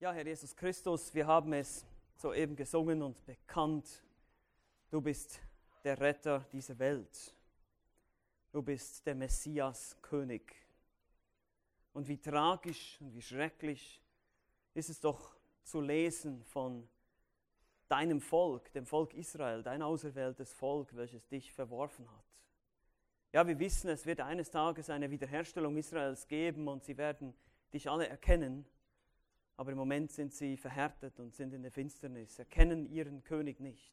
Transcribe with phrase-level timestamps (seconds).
[0.00, 4.04] Ja, Herr Jesus Christus, wir haben es soeben gesungen und bekannt.
[4.90, 5.40] Du bist
[5.82, 7.34] der Retter dieser Welt.
[8.52, 10.54] Du bist der Messias König.
[11.92, 14.00] Und wie tragisch und wie schrecklich
[14.72, 15.34] ist es doch
[15.64, 16.88] zu lesen von
[17.88, 22.24] deinem Volk, dem Volk Israel, dein auserwähltes Volk, welches dich verworfen hat.
[23.32, 27.34] Ja, wir wissen, es wird eines Tages eine Wiederherstellung Israels geben und sie werden
[27.72, 28.64] dich alle erkennen
[29.58, 33.92] aber im Moment sind sie verhärtet und sind in der Finsternis, erkennen ihren König nicht.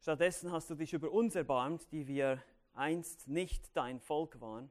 [0.00, 2.42] Stattdessen hast du dich über uns erbarmt, die wir
[2.74, 4.70] einst nicht dein Volk waren,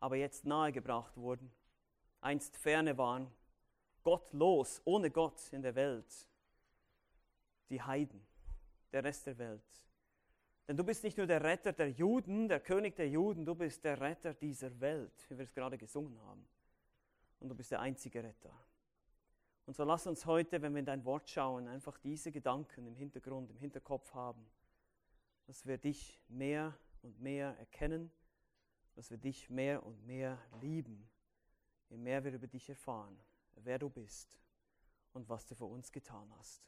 [0.00, 1.50] aber jetzt nahegebracht wurden,
[2.20, 3.26] einst ferne waren,
[4.02, 6.28] gottlos, ohne Gott in der Welt,
[7.70, 8.20] die Heiden,
[8.92, 9.62] der Rest der Welt.
[10.68, 13.82] Denn du bist nicht nur der Retter der Juden, der König der Juden, du bist
[13.82, 16.46] der Retter dieser Welt, wie wir es gerade gesungen haben
[17.42, 18.52] und du bist der einzige Retter.
[19.66, 22.94] Und so lass uns heute, wenn wir in dein Wort schauen, einfach diese Gedanken im
[22.94, 24.46] Hintergrund, im Hinterkopf haben,
[25.46, 28.10] dass wir dich mehr und mehr erkennen,
[28.94, 31.08] dass wir dich mehr und mehr lieben,
[31.88, 33.18] je mehr wir über dich erfahren,
[33.56, 34.38] wer du bist
[35.12, 36.62] und was du für uns getan hast.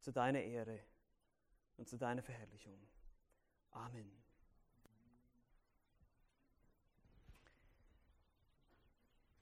[0.00, 0.80] Zu deiner Ehre
[1.76, 2.78] und zu deiner Verherrlichung.
[3.70, 4.21] Amen.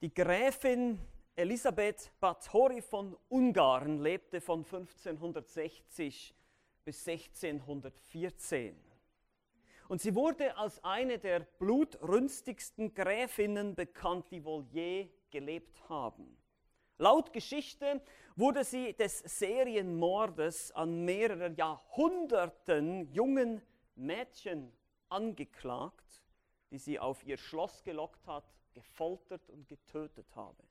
[0.01, 0.99] Die Gräfin
[1.35, 6.33] Elisabeth Báthory von Ungarn lebte von 1560
[6.83, 8.75] bis 1614.
[9.89, 16.35] Und sie wurde als eine der blutrünstigsten Gräfinnen bekannt, die wohl je gelebt haben.
[16.97, 18.01] Laut Geschichte
[18.35, 23.61] wurde sie des Serienmordes an mehreren Jahrhunderten jungen
[23.93, 24.73] Mädchen
[25.09, 26.23] angeklagt,
[26.71, 30.63] die sie auf ihr Schloss gelockt hat gefoltert und getötet habe.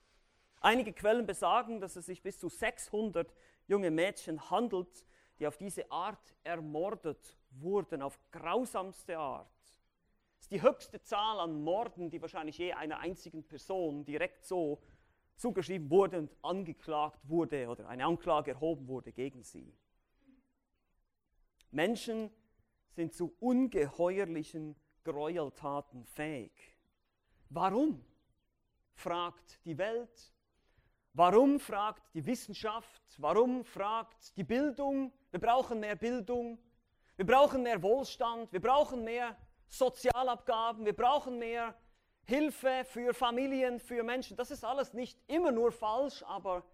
[0.60, 3.32] Einige Quellen besagen, dass es sich bis zu 600
[3.66, 5.06] junge Mädchen handelt,
[5.38, 9.48] die auf diese Art ermordet wurden, auf grausamste Art.
[10.36, 14.82] Das ist die höchste Zahl an Morden, die wahrscheinlich je einer einzigen Person direkt so
[15.36, 19.74] zugeschrieben wurde und angeklagt wurde oder eine Anklage erhoben wurde gegen sie.
[21.70, 22.30] Menschen
[22.90, 26.52] sind zu ungeheuerlichen Gräueltaten fähig.
[27.50, 28.04] Warum?
[28.94, 30.32] fragt die Welt.
[31.12, 33.02] Warum fragt die Wissenschaft?
[33.18, 35.12] Warum fragt die Bildung?
[35.30, 36.58] Wir brauchen mehr Bildung.
[37.16, 38.52] Wir brauchen mehr Wohlstand.
[38.52, 40.84] Wir brauchen mehr Sozialabgaben.
[40.84, 41.74] Wir brauchen mehr
[42.24, 44.36] Hilfe für Familien, für Menschen.
[44.36, 46.64] Das ist alles nicht immer nur falsch, aber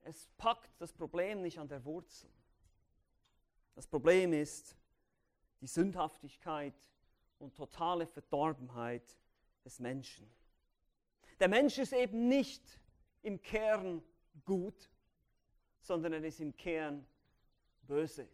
[0.00, 2.30] es packt das Problem nicht an der Wurzel.
[3.74, 4.76] Das Problem ist
[5.60, 6.74] die Sündhaftigkeit
[7.38, 9.18] und totale Verdorbenheit
[9.64, 10.30] des Menschen.
[11.40, 12.62] Der Mensch ist eben nicht
[13.22, 14.02] im Kern
[14.44, 14.90] gut,
[15.80, 17.06] sondern er ist im Kern
[17.82, 18.28] böse.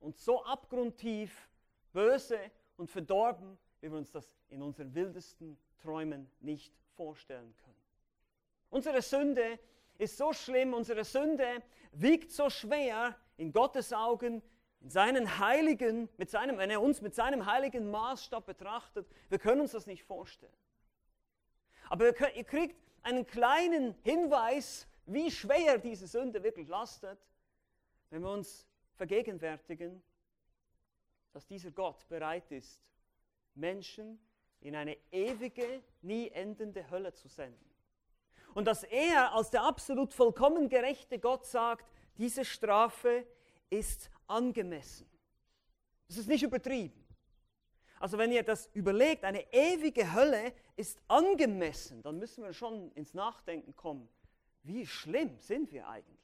[0.00, 1.48] Und so abgrundtief
[1.92, 2.38] böse
[2.76, 7.74] und verdorben, wie wir uns das in unseren wildesten Träumen nicht vorstellen können.
[8.70, 9.58] Unsere Sünde
[9.98, 11.62] ist so schlimm, unsere Sünde
[11.92, 14.42] wiegt so schwer in Gottes Augen,
[14.84, 19.62] in seinen heiligen, mit seinem, wenn er uns mit seinem heiligen Maßstab betrachtet, wir können
[19.62, 20.52] uns das nicht vorstellen.
[21.88, 27.18] Aber ihr, ihr kriegt einen kleinen Hinweis, wie schwer diese Sünde wirklich lastet,
[28.10, 30.02] wenn wir uns vergegenwärtigen,
[31.32, 32.82] dass dieser Gott bereit ist,
[33.54, 34.20] Menschen
[34.60, 37.70] in eine ewige, nie endende Hölle zu senden.
[38.52, 43.26] Und dass er als der absolut vollkommen gerechte Gott sagt, diese Strafe
[43.70, 45.08] ist angemessen.
[46.08, 47.04] Das ist nicht übertrieben.
[48.00, 53.14] Also wenn ihr das überlegt, eine ewige Hölle ist angemessen, dann müssen wir schon ins
[53.14, 54.08] Nachdenken kommen,
[54.62, 56.20] wie schlimm sind wir eigentlich?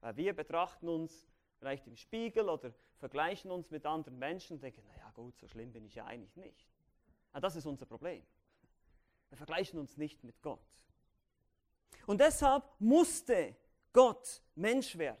[0.00, 1.26] Weil wir betrachten uns
[1.58, 5.72] vielleicht im Spiegel oder vergleichen uns mit anderen Menschen und denken, naja gut, so schlimm
[5.72, 6.68] bin ich ja eigentlich nicht.
[7.32, 8.22] Aber das ist unser Problem.
[9.30, 10.60] Wir vergleichen uns nicht mit Gott.
[12.06, 13.56] Und deshalb musste
[13.92, 15.20] Gott Mensch werden.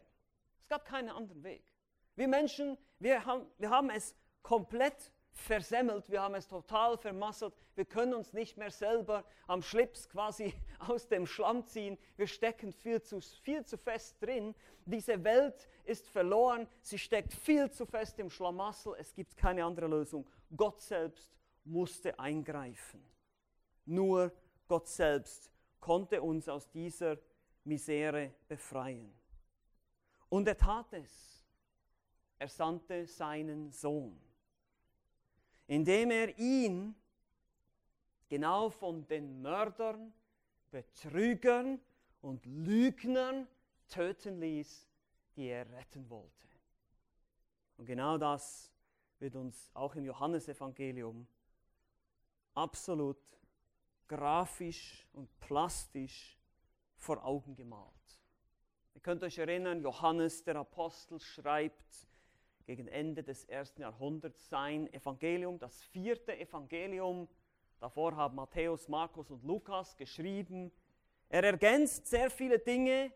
[0.60, 1.73] Es gab keinen anderen Weg.
[2.16, 7.84] Wir Menschen, wir haben, wir haben es komplett versemmelt, wir haben es total vermasselt, wir
[7.84, 13.02] können uns nicht mehr selber am Schlips quasi aus dem Schlamm ziehen, wir stecken viel
[13.02, 14.54] zu, viel zu fest drin.
[14.86, 19.88] Diese Welt ist verloren, sie steckt viel zu fest im Schlamassel, es gibt keine andere
[19.88, 20.28] Lösung.
[20.56, 23.04] Gott selbst musste eingreifen.
[23.86, 24.32] Nur
[24.68, 25.50] Gott selbst
[25.80, 27.18] konnte uns aus dieser
[27.64, 29.12] Misere befreien.
[30.28, 31.33] Und er tat es
[32.44, 34.20] er sandte seinen Sohn,
[35.66, 36.94] indem er ihn
[38.28, 40.12] genau von den Mördern
[40.70, 41.80] Betrügern
[42.20, 43.48] und Lügnern
[43.88, 44.86] töten ließ,
[45.34, 46.46] die er retten wollte.
[47.78, 48.70] Und genau das
[49.20, 51.26] wird uns auch im Johannesevangelium
[52.52, 53.22] absolut
[54.06, 56.38] grafisch und plastisch
[56.94, 58.20] vor Augen gemalt.
[58.92, 62.06] Ihr könnt euch erinnern, Johannes der Apostel schreibt
[62.66, 67.28] gegen Ende des ersten Jahrhunderts sein Evangelium, das vierte Evangelium.
[67.80, 70.72] Davor haben Matthäus, Markus und Lukas geschrieben.
[71.28, 73.12] Er ergänzt sehr viele Dinge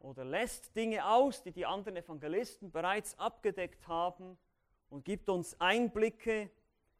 [0.00, 4.36] oder lässt Dinge aus, die die anderen Evangelisten bereits abgedeckt haben
[4.88, 6.50] und gibt uns Einblicke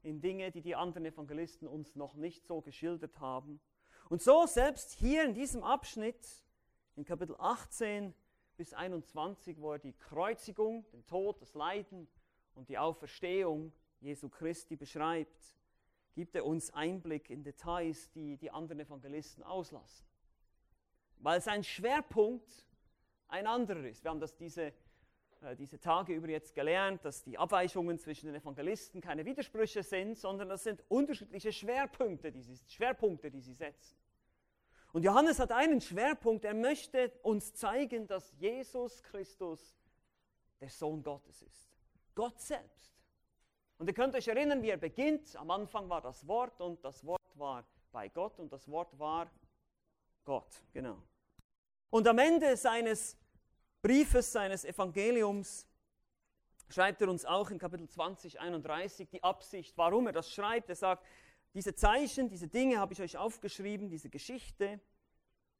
[0.02, 3.60] in Dinge, die die anderen Evangelisten uns noch nicht so geschildert haben.
[4.08, 6.24] Und so selbst hier in diesem Abschnitt,
[6.94, 8.14] in Kapitel 18
[8.56, 12.08] bis 21, wo er die Kreuzigung, den Tod, das Leiden
[12.54, 15.56] und die Auferstehung Jesu Christi beschreibt,
[16.14, 20.06] gibt er uns Einblick in Details, die die anderen Evangelisten auslassen.
[21.18, 22.66] Weil sein Schwerpunkt
[23.28, 24.02] ein anderer ist.
[24.02, 24.72] Wir haben das diese,
[25.42, 30.16] äh, diese Tage über jetzt gelernt, dass die Abweichungen zwischen den Evangelisten keine Widersprüche sind,
[30.16, 33.96] sondern das sind unterschiedliche Schwerpunkte, die sie, Schwerpunkte, die sie setzen.
[34.96, 39.76] Und Johannes hat einen Schwerpunkt, er möchte uns zeigen, dass Jesus Christus
[40.58, 41.70] der Sohn Gottes ist.
[42.14, 42.94] Gott selbst.
[43.76, 45.36] Und ihr könnt euch erinnern, wie er beginnt.
[45.36, 49.30] Am Anfang war das Wort und das Wort war bei Gott und das Wort war
[50.24, 50.64] Gott.
[50.72, 51.02] Genau.
[51.90, 53.18] Und am Ende seines
[53.82, 55.66] Briefes, seines Evangeliums,
[56.70, 60.70] schreibt er uns auch in Kapitel 20, 31 die Absicht, warum er das schreibt.
[60.70, 61.04] Er sagt,
[61.56, 64.78] diese Zeichen, diese Dinge habe ich euch aufgeschrieben, diese Geschichte,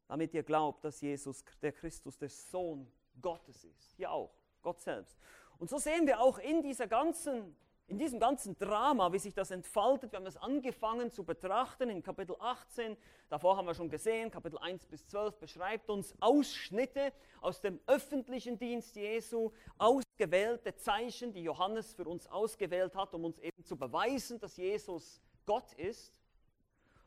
[0.09, 2.87] damit ihr glaubt, dass Jesus, der Christus, der Sohn
[3.23, 3.95] Gottes ist.
[3.97, 5.17] Hier auch, Gott selbst.
[5.57, 7.57] Und so sehen wir auch in dieser ganzen
[7.89, 12.03] in diesem ganzen Drama, wie sich das entfaltet, wir haben es angefangen zu betrachten in
[12.03, 12.97] Kapitel 18,
[13.29, 18.59] davor haben wir schon gesehen, Kapitel 1 bis 12 beschreibt uns Ausschnitte aus dem öffentlichen
[18.59, 24.41] Dienst Jesu, ausgewählte Zeichen, die Johannes für uns ausgewählt hat, um uns eben zu beweisen,
[24.41, 26.13] dass Jesus Gott ist.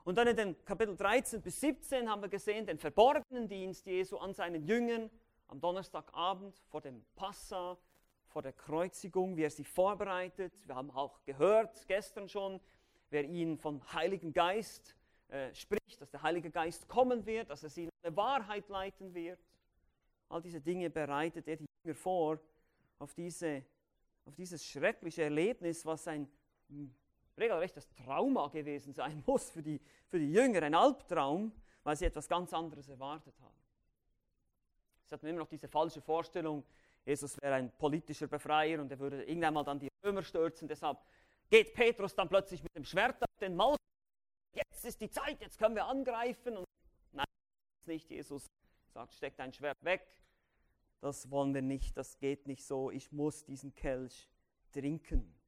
[0.03, 4.17] Und dann in den Kapitel 13 bis 17 haben wir gesehen den verborgenen Dienst Jesu
[4.17, 5.11] an seinen Jüngern
[5.49, 7.77] am Donnerstagabend vor dem Passa,
[8.27, 10.53] vor der Kreuzigung, wie er sie vorbereitet.
[10.65, 12.59] Wir haben auch gehört gestern schon,
[13.09, 14.95] wer ihn vom Heiligen Geist
[15.27, 19.13] äh, spricht, dass der Heilige Geist kommen wird, dass er sie in eine Wahrheit leiten
[19.13, 19.39] wird.
[20.29, 22.39] All diese Dinge bereitet er die Jünger vor
[22.99, 23.63] auf, diese,
[24.25, 26.27] auf dieses schreckliche Erlebnis, was ein
[26.69, 26.93] hm,
[27.39, 31.51] regelrechtes Trauma gewesen sein muss für die, für die Jünger, ein Albtraum,
[31.83, 33.55] weil sie etwas ganz anderes erwartet haben.
[35.05, 36.63] Sie hatten immer noch diese falsche Vorstellung,
[37.05, 40.67] Jesus wäre ein politischer Befreier und er würde irgendwann mal dann die Römer stürzen.
[40.67, 40.99] Deshalb
[41.49, 43.77] geht Petrus dann plötzlich mit dem Schwert auf den Maul.
[44.53, 46.57] Jetzt ist die Zeit, jetzt können wir angreifen.
[46.57, 46.65] Und
[47.11, 47.25] nein,
[47.85, 48.09] nicht.
[48.11, 48.47] Jesus
[48.93, 50.05] sagt, steck dein Schwert weg.
[51.01, 52.91] Das wollen wir nicht, das geht nicht so.
[52.91, 54.29] Ich muss diesen Kelch
[54.71, 55.38] trinken.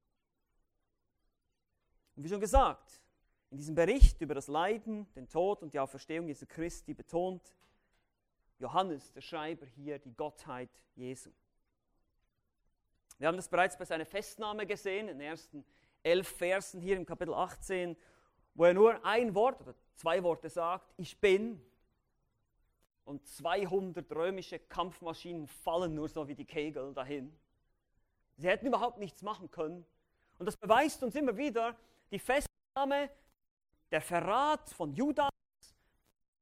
[2.22, 3.02] Und wie schon gesagt,
[3.50, 7.42] in diesem Bericht über das Leiden, den Tod und die Auferstehung Jesu Christi betont
[8.60, 11.32] Johannes, der Schreiber, hier die Gottheit Jesu.
[13.18, 15.66] Wir haben das bereits bei seiner Festnahme gesehen, in den ersten
[16.04, 17.98] elf Versen hier im Kapitel 18,
[18.54, 21.60] wo er nur ein Wort oder zwei Worte sagt, ich bin.
[23.04, 27.36] Und 200 römische Kampfmaschinen fallen nur so wie die Kegel dahin.
[28.38, 29.88] Sie hätten überhaupt nichts machen können.
[30.38, 31.76] Und das beweist uns immer wieder,
[32.12, 33.10] die Festnahme,
[33.90, 35.30] der Verrat von Judas,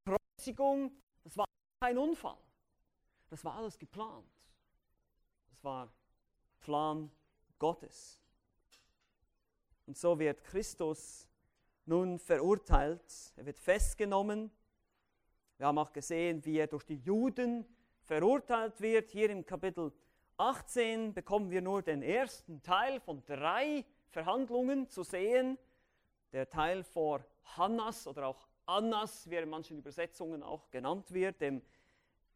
[0.04, 1.46] Kreuzigung, das war
[1.80, 2.38] kein Unfall.
[3.28, 4.28] Das war alles geplant.
[5.50, 5.92] Das war
[6.60, 7.10] Plan
[7.58, 8.20] Gottes.
[9.86, 11.28] Und so wird Christus
[11.86, 14.50] nun verurteilt, er wird festgenommen.
[15.56, 17.66] Wir haben auch gesehen, wie er durch die Juden
[18.02, 19.10] verurteilt wird.
[19.10, 19.92] Hier im Kapitel
[20.36, 25.58] 18 bekommen wir nur den ersten Teil von drei Verhandlungen zu sehen.
[26.32, 27.24] Der Teil vor
[27.56, 31.62] Hannas oder auch Annas, wie er in manchen Übersetzungen auch genannt wird, dem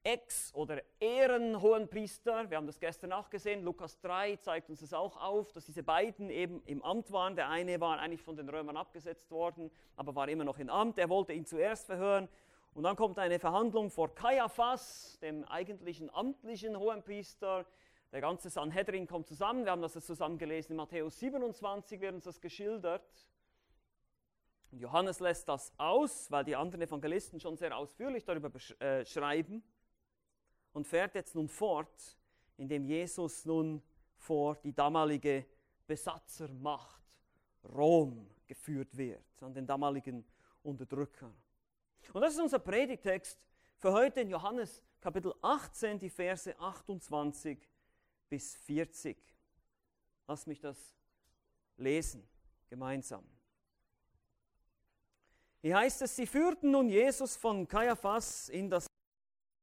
[0.03, 5.17] Ex- oder Ehrenhohenpriester, wir haben das gestern auch gesehen, Lukas 3 zeigt uns das auch
[5.17, 7.37] auf, dass diese beiden eben im Amt waren.
[7.37, 10.99] Der eine war eigentlich von den Römern abgesetzt worden, aber war immer noch im Amt.
[10.99, 12.29] Er wollte ihn zuerst verhören.
[12.75, 17.65] Und dann kommt eine Verhandlung vor Kaiaphas, dem eigentlichen amtlichen Hohenpriester.
[18.15, 19.65] Der ganze Sanhedrin kommt zusammen.
[19.65, 23.03] Wir haben das zusammen gelesen in Matthäus 27, wird uns das geschildert.
[24.71, 29.65] Und Johannes lässt das aus, weil die anderen Evangelisten schon sehr ausführlich darüber äh, schreiben
[30.73, 32.17] und fährt jetzt nun fort,
[32.57, 33.83] indem Jesus nun
[34.15, 35.45] vor die damalige
[35.89, 37.03] Besatzermacht
[37.65, 40.25] Rom geführt wird, an den damaligen
[40.63, 41.35] Unterdrücker.
[42.13, 43.45] Und das ist unser Predigtext
[43.77, 47.59] für heute in Johannes Kapitel 18, die Verse 28
[48.29, 49.17] bis 40.
[50.27, 50.79] Lass mich das
[51.77, 52.27] lesen
[52.69, 53.25] gemeinsam.
[55.61, 58.87] Hier heißt es, sie führten nun Jesus von Kaiaphas in das.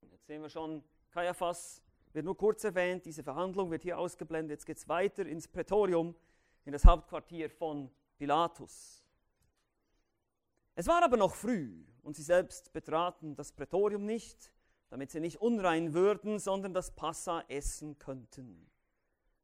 [0.10, 1.82] Jetzt sehen wir schon, Kaiaphas
[2.14, 4.52] wird nur kurz erwähnt, diese Verhandlung wird hier ausgeblendet.
[4.52, 6.16] Jetzt geht es weiter ins Prätorium,
[6.66, 9.06] in das Hauptquartier von Pilatus.
[10.76, 14.52] Es war aber noch früh und sie selbst betraten das Prätorium nicht,
[14.92, 18.70] damit sie nicht unrein würden, sondern das Passa essen könnten.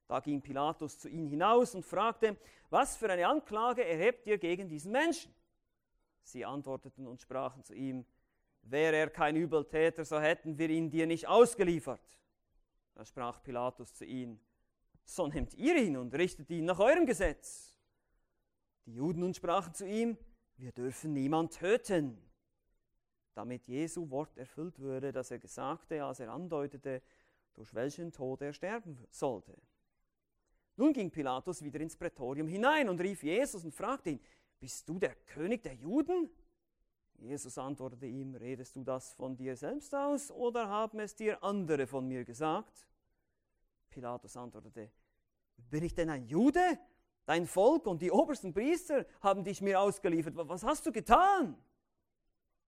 [0.08, 2.36] Da ging Pilatus zu ihnen hinaus und fragte,
[2.70, 5.34] was für eine Anklage erhebt ihr gegen diesen Menschen?
[6.22, 8.06] Sie antworteten und sprachen zu ihm,
[8.62, 12.20] wäre er kein Übeltäter, so hätten wir ihn dir nicht ausgeliefert.
[12.94, 14.42] Da sprach Pilatus zu ihnen,
[15.06, 17.80] so nehmt ihr ihn und richtet ihn nach eurem Gesetz.
[18.86, 20.18] Die Juden nun sprachen zu ihm,
[20.58, 22.22] wir dürfen niemand töten.
[23.38, 27.03] Damit Jesu Wort erfüllt würde, das er gesagte, als er andeutete,
[27.53, 29.56] durch welchen Tod er sterben sollte.
[30.75, 34.20] Nun ging Pilatus wieder ins Prätorium hinein und rief Jesus und fragte ihn,
[34.60, 36.32] bist du der König der Juden?
[37.20, 41.86] Jesus antwortete ihm, redest du das von dir selbst aus oder haben es dir andere
[41.86, 42.88] von mir gesagt?
[43.91, 44.89] Pilatus antwortete,
[45.58, 46.79] bin ich denn ein Jude?
[47.27, 50.34] Dein Volk und die obersten Priester haben dich mir ausgeliefert.
[50.36, 51.56] Was hast du getan?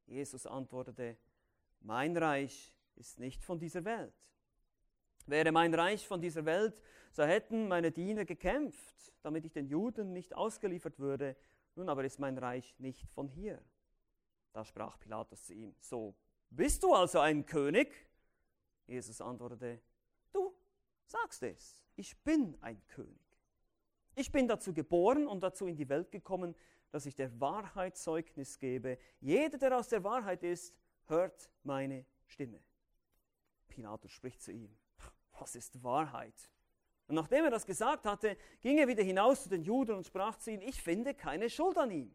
[0.09, 1.17] Jesus antwortete,
[1.81, 4.13] mein Reich ist nicht von dieser Welt.
[5.25, 10.11] Wäre mein Reich von dieser Welt, so hätten meine Diener gekämpft, damit ich den Juden
[10.11, 11.35] nicht ausgeliefert würde.
[11.75, 13.61] Nun aber ist mein Reich nicht von hier.
[14.51, 16.15] Da sprach Pilatus zu ihm, so
[16.49, 17.93] bist du also ein König?
[18.87, 19.79] Jesus antwortete,
[20.31, 20.53] du
[21.05, 23.21] sagst es, ich bin ein König.
[24.15, 26.55] Ich bin dazu geboren und dazu in die Welt gekommen,
[26.91, 28.97] dass ich der Wahrheit Zeugnis gebe.
[29.19, 30.73] Jeder, der aus der Wahrheit ist,
[31.05, 32.59] hört meine Stimme.
[33.67, 34.75] Pilatus spricht zu ihm,
[35.39, 36.49] was ist Wahrheit?
[37.07, 40.37] Und nachdem er das gesagt hatte, ging er wieder hinaus zu den Juden und sprach
[40.37, 42.13] zu ihnen, ich finde keine Schuld an ihm.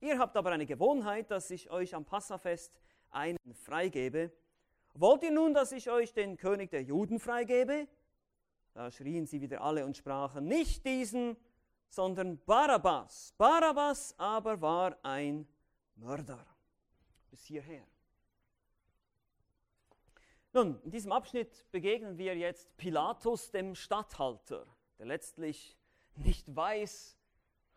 [0.00, 2.78] Ihr habt aber eine Gewohnheit, dass ich euch am Passafest
[3.10, 4.32] einen freigebe.
[4.92, 7.88] Wollt ihr nun, dass ich euch den König der Juden freigebe?
[8.74, 11.36] Da schrien sie wieder alle und sprachen, nicht diesen,
[11.94, 13.34] sondern Barabbas.
[13.38, 15.46] Barabbas aber war ein
[15.96, 16.44] Mörder.
[17.30, 17.86] Bis hierher.
[20.52, 24.66] Nun, in diesem Abschnitt begegnen wir jetzt Pilatus, dem Statthalter,
[24.98, 25.76] der letztlich
[26.16, 27.18] nicht weiß,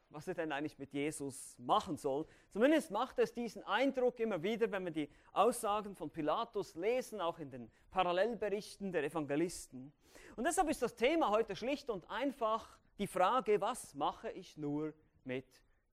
[0.10, 2.26] was er denn eigentlich mit Jesus machen soll.
[2.50, 7.40] Zumindest macht es diesen Eindruck immer wieder, wenn wir die Aussagen von Pilatus lesen, auch
[7.40, 9.92] in den Parallelberichten der Evangelisten.
[10.36, 14.94] Und deshalb ist das Thema heute schlicht und einfach die Frage, was mache ich nur
[15.24, 15.46] mit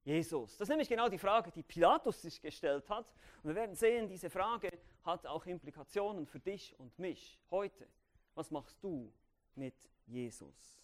[0.05, 0.57] Jesus?
[0.57, 3.13] Das ist nämlich genau die Frage, die Pilatus sich gestellt hat.
[3.43, 4.71] Und wir werden sehen, diese Frage
[5.03, 7.87] hat auch Implikationen für dich und mich heute.
[8.35, 9.13] Was machst du
[9.55, 9.75] mit
[10.07, 10.81] Jesus?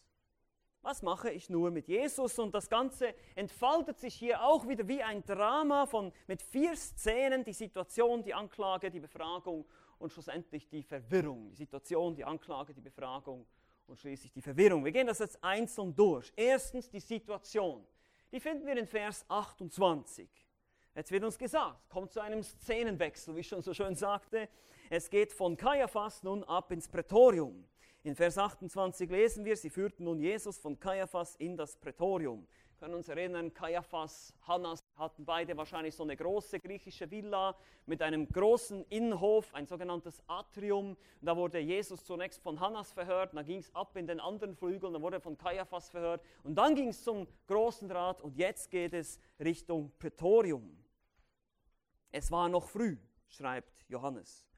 [0.82, 2.38] Was mache ich nur mit Jesus?
[2.38, 7.44] Und das Ganze entfaltet sich hier auch wieder wie ein Drama von, mit vier Szenen,
[7.44, 9.66] die Situation, die Anklage, die Befragung
[9.98, 11.50] und schlussendlich die Verwirrung.
[11.50, 13.46] Die Situation, die Anklage, die Befragung
[13.90, 14.84] und schließlich die Verwirrung.
[14.84, 16.32] Wir gehen das jetzt einzeln durch.
[16.36, 17.84] Erstens die Situation.
[18.30, 20.28] Die finden wir in Vers 28.
[20.94, 24.48] Jetzt wird uns gesagt, kommt zu einem Szenenwechsel, wie ich schon so schön sagte.
[24.88, 27.64] Es geht von Kaiaphas nun ab ins Prätorium.
[28.04, 32.46] In Vers 28 lesen wir, sie führten nun Jesus von Kaiaphas in das Prätorium.
[32.80, 38.26] Können uns erinnern, Kaiaphas, Hannas hatten beide wahrscheinlich so eine große griechische Villa mit einem
[38.26, 40.96] großen Innenhof, ein sogenanntes Atrium.
[41.20, 44.90] Da wurde Jesus zunächst von Hannas verhört, dann ging es ab in den anderen Flügel,
[44.90, 48.70] dann wurde er von Kaiaphas verhört und dann ging es zum großen Rat und jetzt
[48.70, 50.82] geht es Richtung Prätorium.
[52.10, 52.96] Es war noch früh,
[53.28, 54.48] schreibt Johannes.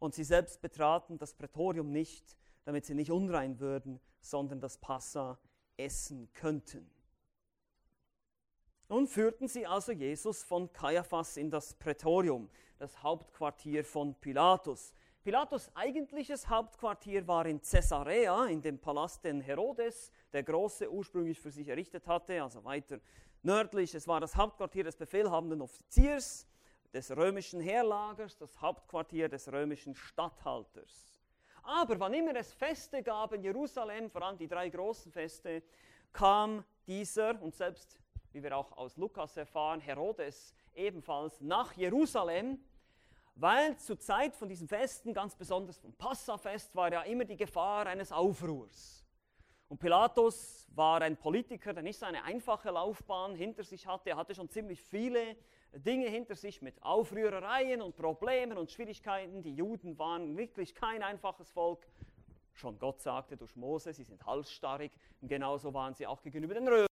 [0.00, 5.38] Und sie selbst betraten das Prätorium nicht, damit sie nicht unrein würden, sondern das Passa
[5.76, 6.90] essen könnten.
[8.90, 14.92] Nun führten sie also Jesus von Kaiaphas in das Prätorium, das Hauptquartier von Pilatus.
[15.22, 21.52] Pilatus eigentliches Hauptquartier war in Caesarea, in dem Palast, den Herodes, der Große, ursprünglich für
[21.52, 22.98] sich errichtet hatte, also weiter
[23.44, 23.94] nördlich.
[23.94, 26.44] Es war das Hauptquartier des befehlhabenden Offiziers
[26.92, 31.22] des römischen Heerlagers, das Hauptquartier des römischen Statthalters.
[31.62, 35.62] Aber wann immer es Feste gab in Jerusalem, vor allem die drei großen Feste,
[36.12, 38.00] kam dieser und selbst,
[38.32, 42.58] wie wir auch aus Lukas erfahren, Herodes ebenfalls nach Jerusalem,
[43.34, 47.86] weil zur Zeit von diesen Festen, ganz besonders vom Passafest, war ja immer die Gefahr
[47.86, 49.04] eines Aufruhrs.
[49.68, 54.10] Und Pilatus war ein Politiker, der nicht so eine einfache Laufbahn hinter sich hatte.
[54.10, 55.36] Er hatte schon ziemlich viele
[55.72, 59.42] Dinge hinter sich mit Aufrührereien und Problemen und Schwierigkeiten.
[59.42, 61.86] Die Juden waren wirklich kein einfaches Volk.
[62.52, 64.90] Schon Gott sagte durch Mose, sie sind halsstarrig.
[65.20, 66.89] Und genauso waren sie auch gegenüber den Römern.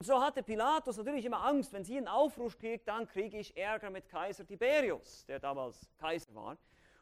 [0.00, 3.88] So hatte Pilatus natürlich immer Angst, wenn sie einen Aufruhr kriegt, dann kriege ich Ärger
[3.88, 6.58] mit Kaiser Tiberius, der damals Kaiser war.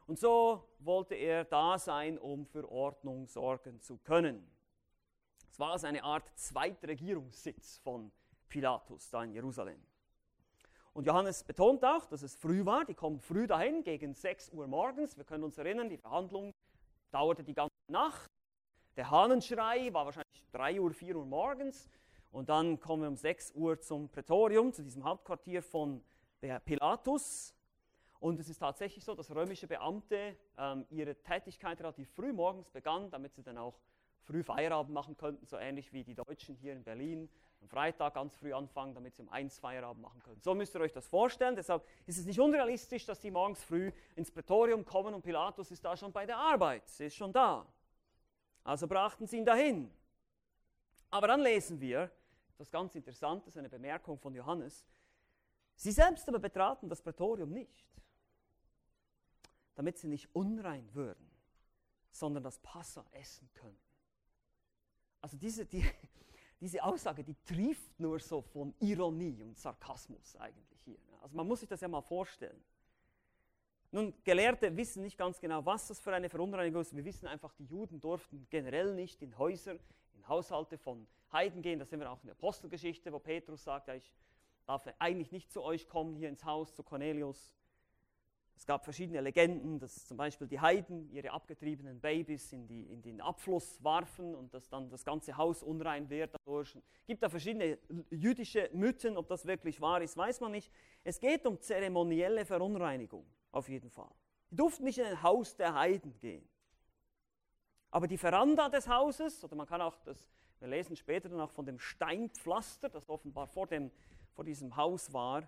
[0.07, 4.49] Und so wollte er da sein, um für Ordnung sorgen zu können.
[5.51, 8.13] Es war also eine Art Zweitregierungssitz von
[8.49, 9.83] Pilatus da in Jerusalem.
[10.93, 12.85] Und Johannes betont auch, dass es früh war.
[12.85, 15.17] Die kommen früh dahin, gegen 6 Uhr morgens.
[15.17, 16.53] Wir können uns erinnern, die Verhandlung
[17.11, 18.31] dauerte die ganze Nacht.
[18.97, 21.89] Der Hahnenschrei war wahrscheinlich 3 Uhr, 4 Uhr morgens.
[22.35, 26.03] Und dann kommen wir um 6 Uhr zum Prätorium, zu diesem Hauptquartier von
[26.65, 27.55] Pilatus.
[28.19, 33.09] Und es ist tatsächlich so, dass römische Beamte ähm, ihre Tätigkeit relativ früh morgens begannen,
[33.13, 33.79] damit sie dann auch
[34.25, 37.29] früh Feierabend machen könnten, so ähnlich wie die Deutschen hier in Berlin
[37.61, 40.41] am Freitag ganz früh anfangen, damit sie um eins Feierabend machen können.
[40.41, 41.55] So müsst ihr euch das vorstellen.
[41.55, 45.85] Deshalb ist es nicht unrealistisch, dass die morgens früh ins Prätorium kommen und Pilatus ist
[45.85, 46.89] da schon bei der Arbeit.
[46.89, 47.65] Sie ist schon da.
[48.65, 49.89] Also brachten sie ihn dahin.
[51.11, 52.11] Aber dann lesen wir,
[52.57, 54.85] das ganz Interessante ist eine Bemerkung von Johannes,
[55.77, 57.85] sie selbst aber betraten das Prätorium nicht
[59.75, 61.31] damit sie nicht unrein würden,
[62.11, 63.79] sondern das Passa essen könnten.
[65.21, 65.85] Also diese, die,
[66.61, 70.99] diese Aussage, die trieft nur so von Ironie und Sarkasmus eigentlich hier.
[71.21, 72.63] Also man muss sich das ja mal vorstellen.
[73.91, 76.97] Nun, Gelehrte wissen nicht ganz genau, was das für eine Verunreinigung ist.
[76.97, 79.77] Wir wissen einfach, die Juden durften generell nicht in Häuser,
[80.15, 81.79] in Haushalte von Heiden gehen.
[81.79, 84.15] Das sehen wir auch in der Apostelgeschichte, wo Petrus sagt, ja, ich
[84.65, 87.53] darf eigentlich nicht zu euch kommen, hier ins Haus, zu Cornelius.
[88.57, 93.03] Es gab verschiedene Legenden, dass zum Beispiel die Heiden ihre abgetriebenen Babys in, die, in
[93.03, 96.77] den Abfluss warfen und dass dann das ganze Haus unrein wird dadurch.
[97.01, 97.79] Es gibt da verschiedene
[98.11, 100.73] jüdische Mythen, ob das wirklich wahr ist, weiß man nicht.
[101.03, 104.15] Es geht um zeremonielle Verunreinigung, auf jeden Fall.
[104.51, 106.49] Die durften nicht in ein Haus der Heiden gehen.
[107.91, 110.31] Aber die Veranda des Hauses, oder man kann auch das,
[110.65, 113.91] wir lesen später auch von dem Steinpflaster, das offenbar vor, dem,
[114.33, 115.47] vor diesem Haus war,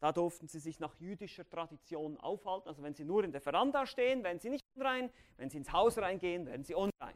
[0.00, 2.68] da durften sie sich nach jüdischer Tradition aufhalten.
[2.68, 5.10] Also wenn sie nur in der Veranda stehen, werden sie nicht unrein.
[5.36, 7.14] Wenn sie ins Haus reingehen, werden sie unrein.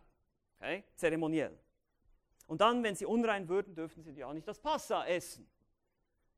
[0.59, 0.85] Okay?
[0.95, 1.59] Zeremoniell.
[2.47, 5.49] Und dann, wenn sie unrein würden, dürften sie ja auch nicht das Passa essen.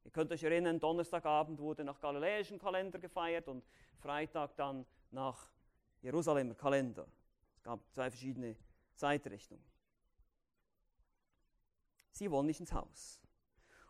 [0.05, 3.63] Ihr könnt euch erinnern, Donnerstagabend wurde nach galiläischen Kalender gefeiert und
[3.99, 5.51] Freitag dann nach
[6.01, 7.07] Jerusalemer Kalender.
[7.57, 8.57] Es gab zwei verschiedene
[8.95, 9.74] Zeitrichtungen.
[12.15, 13.21] Sie wollen nicht ins Haus.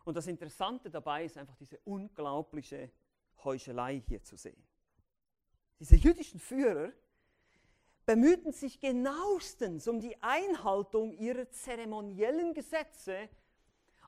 [0.03, 2.91] Und das Interessante dabei ist einfach diese unglaubliche
[3.43, 4.61] Heuchelei hier zu sehen.
[5.79, 6.91] Diese jüdischen Führer
[8.05, 13.29] bemühten sich genauestens um die Einhaltung ihrer zeremoniellen Gesetze,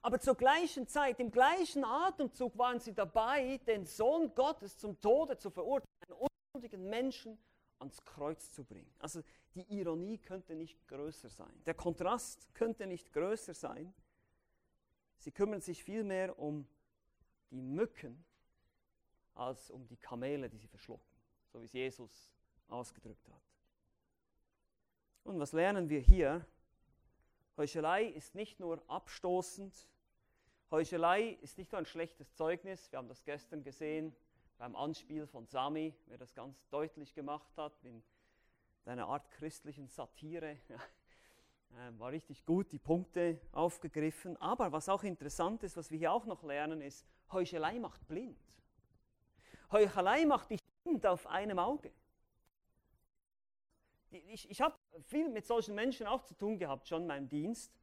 [0.02, 5.38] aber zur gleichen Zeit, im gleichen Atemzug waren sie dabei, den Sohn Gottes zum Tode
[5.38, 7.38] zu verurteilen, einen unschuldigen Menschen
[7.80, 8.92] ans Kreuz zu bringen.
[9.00, 9.22] Also
[9.54, 11.62] die Ironie könnte nicht größer sein.
[11.66, 13.94] Der Kontrast könnte nicht größer sein.
[15.18, 16.68] Sie kümmern sich vielmehr um
[17.52, 18.24] die Mücken
[19.34, 21.08] als um die Kamele, die sie verschlucken,
[21.52, 22.32] so wie es Jesus
[22.68, 23.42] ausgedrückt hat.
[25.24, 26.46] Und was lernen wir hier?
[27.58, 29.90] Heuchelei ist nicht nur abstoßend,
[30.70, 34.16] Heuchelei ist nicht nur ein schlechtes Zeugnis, wir haben das gestern gesehen
[34.58, 38.04] beim Anspiel von Sami, wer das ganz deutlich gemacht hat, in
[38.86, 40.58] einer Art christlichen Satire.
[41.72, 44.38] Äh, war richtig gut, die Punkte aufgegriffen.
[44.38, 48.38] Aber was auch interessant ist, was wir hier auch noch lernen, ist, Heuchelei macht blind.
[49.72, 51.92] Heuchelei macht dich blind auf einem Auge.
[54.10, 57.78] Ich, ich habe viel mit solchen Menschen auch zu tun gehabt, schon in meinem Dienst.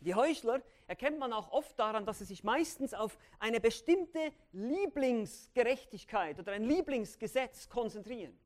[0.00, 6.40] Die Heuchler erkennt man auch oft daran, dass sie sich meistens auf eine bestimmte Lieblingsgerechtigkeit
[6.40, 8.36] oder ein Lieblingsgesetz konzentrieren.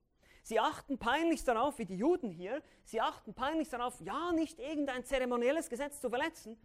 [0.46, 5.04] Sie achten peinlichst darauf, wie die Juden hier, sie achten peinlichst darauf, ja, nicht irgendein
[5.04, 6.56] zeremonielles Gesetz zu verletzen,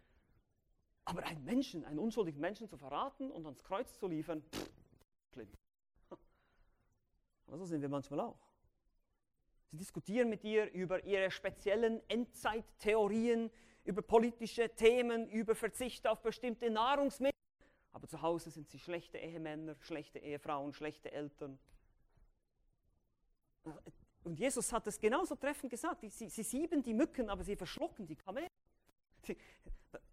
[1.03, 4.69] aber einen Menschen, einen unschuldigen Menschen zu verraten und ans Kreuz zu liefern, pff,
[5.33, 5.49] schlimm.
[7.47, 8.37] Aber so sind wir manchmal auch.
[9.71, 13.49] Sie diskutieren mit dir über ihre speziellen Endzeittheorien,
[13.83, 17.31] über politische Themen, über Verzicht auf bestimmte Nahrungsmittel.
[17.93, 21.57] Aber zu Hause sind sie schlechte Ehemänner, schlechte Ehefrauen, schlechte Eltern,
[24.23, 26.01] und Jesus hat es genauso treffend gesagt.
[26.09, 28.47] Sie, sie sieben die Mücken, aber sie verschlucken die Kamele.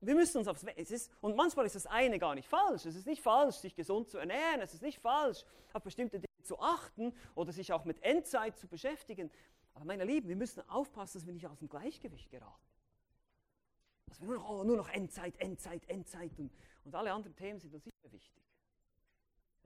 [0.00, 2.86] Wir müssen uns aufs es ist, Und manchmal ist das eine gar nicht falsch.
[2.86, 4.60] Es ist nicht falsch, sich gesund zu ernähren.
[4.60, 8.66] Es ist nicht falsch, auf bestimmte Dinge zu achten oder sich auch mit Endzeit zu
[8.66, 9.30] beschäftigen.
[9.74, 12.66] Aber meine Lieben, wir müssen aufpassen, dass wir nicht aus dem Gleichgewicht geraten.
[14.06, 16.50] Dass wir nur noch, oh, nur noch Endzeit, Endzeit, Endzeit und,
[16.84, 18.47] und alle anderen Themen sind uns sicher wichtig.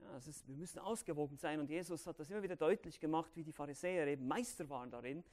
[0.03, 3.43] Ja, ist, wir müssen ausgewogen sein und Jesus hat das immer wieder deutlich gemacht, wie
[3.43, 5.23] die Pharisäer eben Meister waren darin.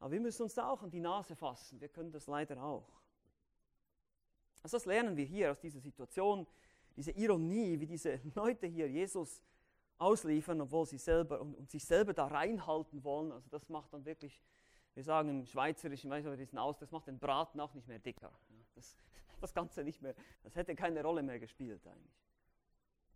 [0.00, 1.80] Aber wir müssen uns da auch an die Nase fassen.
[1.80, 2.88] Wir können das leider auch.
[4.62, 6.46] Also das lernen wir hier aus dieser Situation,
[6.96, 9.42] diese Ironie, wie diese Leute hier Jesus
[9.98, 13.32] ausliefern, obwohl sie selber und, und sich selber da reinhalten wollen.
[13.32, 14.42] Also das macht dann wirklich,
[14.94, 17.98] wir sagen im Schweizerischen, weiß ich diesen aus, das macht den Braten auch nicht mehr
[17.98, 18.32] dicker.
[18.74, 18.96] Das,
[19.40, 22.27] das Ganze nicht mehr, das hätte keine Rolle mehr gespielt eigentlich.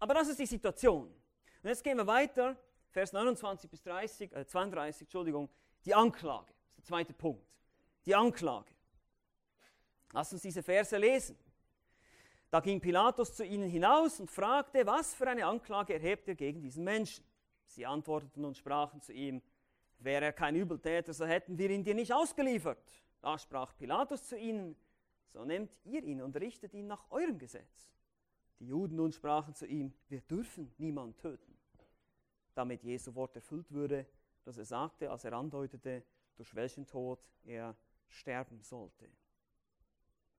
[0.03, 1.07] Aber das ist die Situation.
[1.07, 2.57] Und jetzt gehen wir weiter,
[2.91, 5.49] Vers 29 bis 30, äh 32, Entschuldigung,
[5.85, 6.53] die Anklage.
[6.53, 7.47] Das ist der zweite Punkt.
[8.05, 8.73] Die Anklage.
[10.13, 11.39] Lass uns diese Verse lesen.
[12.51, 16.61] Da ging Pilatus zu ihnen hinaus und fragte, was für eine Anklage erhebt ihr gegen
[16.61, 17.25] diesen Menschen?
[17.67, 19.41] Sie antworteten und sprachen zu ihm,
[20.01, 23.05] wäre er kein Übeltäter, so hätten wir ihn dir nicht ausgeliefert.
[23.21, 24.75] Da sprach Pilatus zu ihnen,
[25.29, 27.92] so nehmt ihr ihn und richtet ihn nach eurem Gesetz.
[28.63, 31.59] Die Juden nun sprachen zu ihm, wir dürfen niemand töten.
[32.55, 34.07] Damit Jesu Wort erfüllt würde,
[34.45, 36.05] dass er sagte, als er andeutete,
[36.37, 37.75] durch welchen Tod er
[38.07, 39.09] sterben sollte.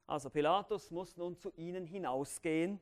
[0.08, 2.80] Also Pilatus muss nun zu ihnen hinausgehen,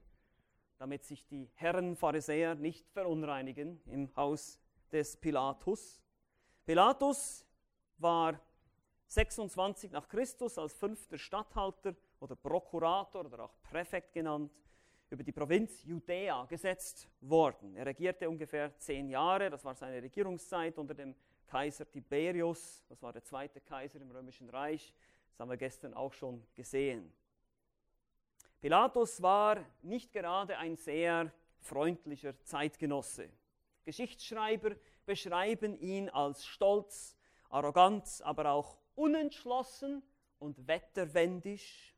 [0.77, 4.59] damit sich die Herren Pharisäer nicht verunreinigen im Haus
[4.91, 6.03] des Pilatus.
[6.65, 7.47] Pilatus
[7.97, 8.39] war
[9.07, 14.51] 26 nach Christus als fünfter Statthalter oder Prokurator oder auch Präfekt genannt
[15.11, 17.75] über die Provinz Judäa gesetzt worden.
[17.75, 21.13] Er regierte ungefähr zehn Jahre, das war seine Regierungszeit unter dem
[21.45, 24.93] Kaiser Tiberius, das war der zweite Kaiser im Römischen Reich.
[25.31, 27.11] Das haben wir gestern auch schon gesehen.
[28.61, 33.29] Pilatus war nicht gerade ein sehr freundlicher Zeitgenosse.
[33.83, 37.17] Geschichtsschreiber beschreiben ihn als stolz,
[37.49, 40.03] arrogant, aber auch unentschlossen
[40.39, 41.95] und wetterwendisch.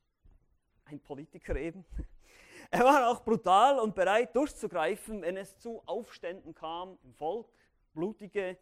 [0.85, 1.85] Ein Politiker eben.
[2.73, 7.47] Er war auch brutal und bereit durchzugreifen, wenn es zu Aufständen kam im Volk.
[7.93, 8.57] Blutige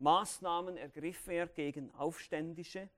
[0.00, 2.90] Maßnahmen ergriff er gegen Aufständische.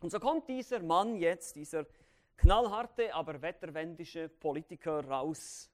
[0.00, 1.86] Und so kommt dieser Mann jetzt, dieser
[2.38, 5.70] knallharte, aber wetterwendische Politiker raus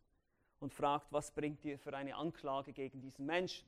[0.61, 3.67] und fragt, was bringt ihr für eine Anklage gegen diesen Menschen?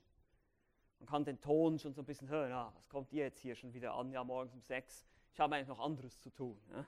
[0.99, 3.55] Man kann den Ton schon so ein bisschen hören, ah, was kommt ihr jetzt hier
[3.55, 5.03] schon wieder an, ja morgens um sechs,
[5.33, 6.61] ich habe eigentlich noch anderes zu tun.
[6.71, 6.85] Ja?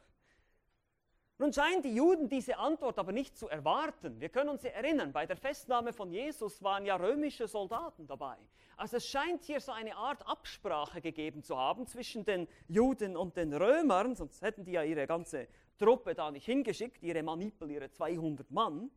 [1.39, 4.19] Nun scheinen die Juden diese Antwort aber nicht zu erwarten.
[4.21, 8.37] Wir können uns erinnern, bei der Festnahme von Jesus waren ja römische Soldaten dabei.
[8.77, 13.35] Also es scheint hier so eine Art Absprache gegeben zu haben zwischen den Juden und
[13.35, 15.47] den Römern, sonst hätten die ja ihre ganze
[15.79, 18.91] Truppe da nicht hingeschickt, ihre Manipel, ihre 200 Mann.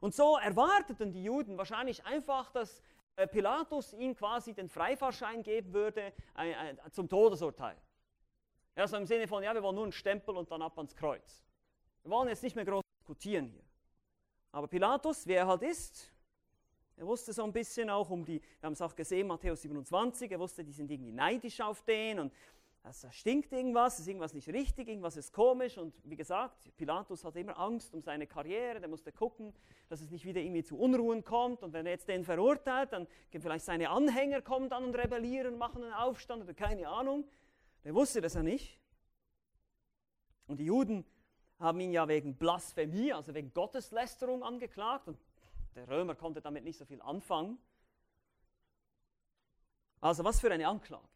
[0.00, 2.82] Und so erwarteten die Juden wahrscheinlich einfach, dass
[3.16, 7.76] äh, Pilatus ihnen quasi den Freifahrschein geben würde äh, äh, zum Todesurteil.
[8.78, 10.94] Ja, so im Sinne von, ja, wir wollen nur einen Stempel und dann ab ans
[10.94, 11.42] Kreuz.
[12.04, 13.64] Wir wollen jetzt nicht mehr groß diskutieren hier.
[14.52, 16.12] Aber Pilatus, wer er halt ist,
[16.96, 20.30] er wusste so ein bisschen auch um die, wir haben es auch gesehen, Matthäus 27,
[20.30, 22.32] er wusste, die sind irgendwie neidisch auf den und
[22.84, 25.76] es stinkt irgendwas, ist irgendwas nicht richtig, irgendwas ist komisch.
[25.76, 29.52] Und wie gesagt, Pilatus hatte immer Angst um seine Karriere, der musste gucken,
[29.88, 31.64] dass es nicht wieder irgendwie zu Unruhen kommt.
[31.64, 35.82] Und wenn er jetzt den verurteilt, dann vielleicht seine Anhänger kommen dann und rebellieren, machen
[35.82, 37.24] einen Aufstand oder keine Ahnung.
[37.84, 38.78] Der wusste das ja nicht.
[40.46, 41.04] Und die Juden
[41.58, 45.08] haben ihn ja wegen Blasphemie, also wegen Gotteslästerung angeklagt.
[45.08, 45.18] Und
[45.74, 47.58] der Römer konnte damit nicht so viel anfangen.
[50.00, 51.06] Also was für eine Anklage.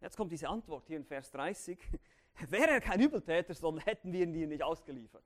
[0.00, 1.78] Jetzt kommt diese Antwort hier in Vers 30.
[2.48, 5.24] Wäre er kein Übeltäter, sondern hätten wir ihn nicht ausgeliefert.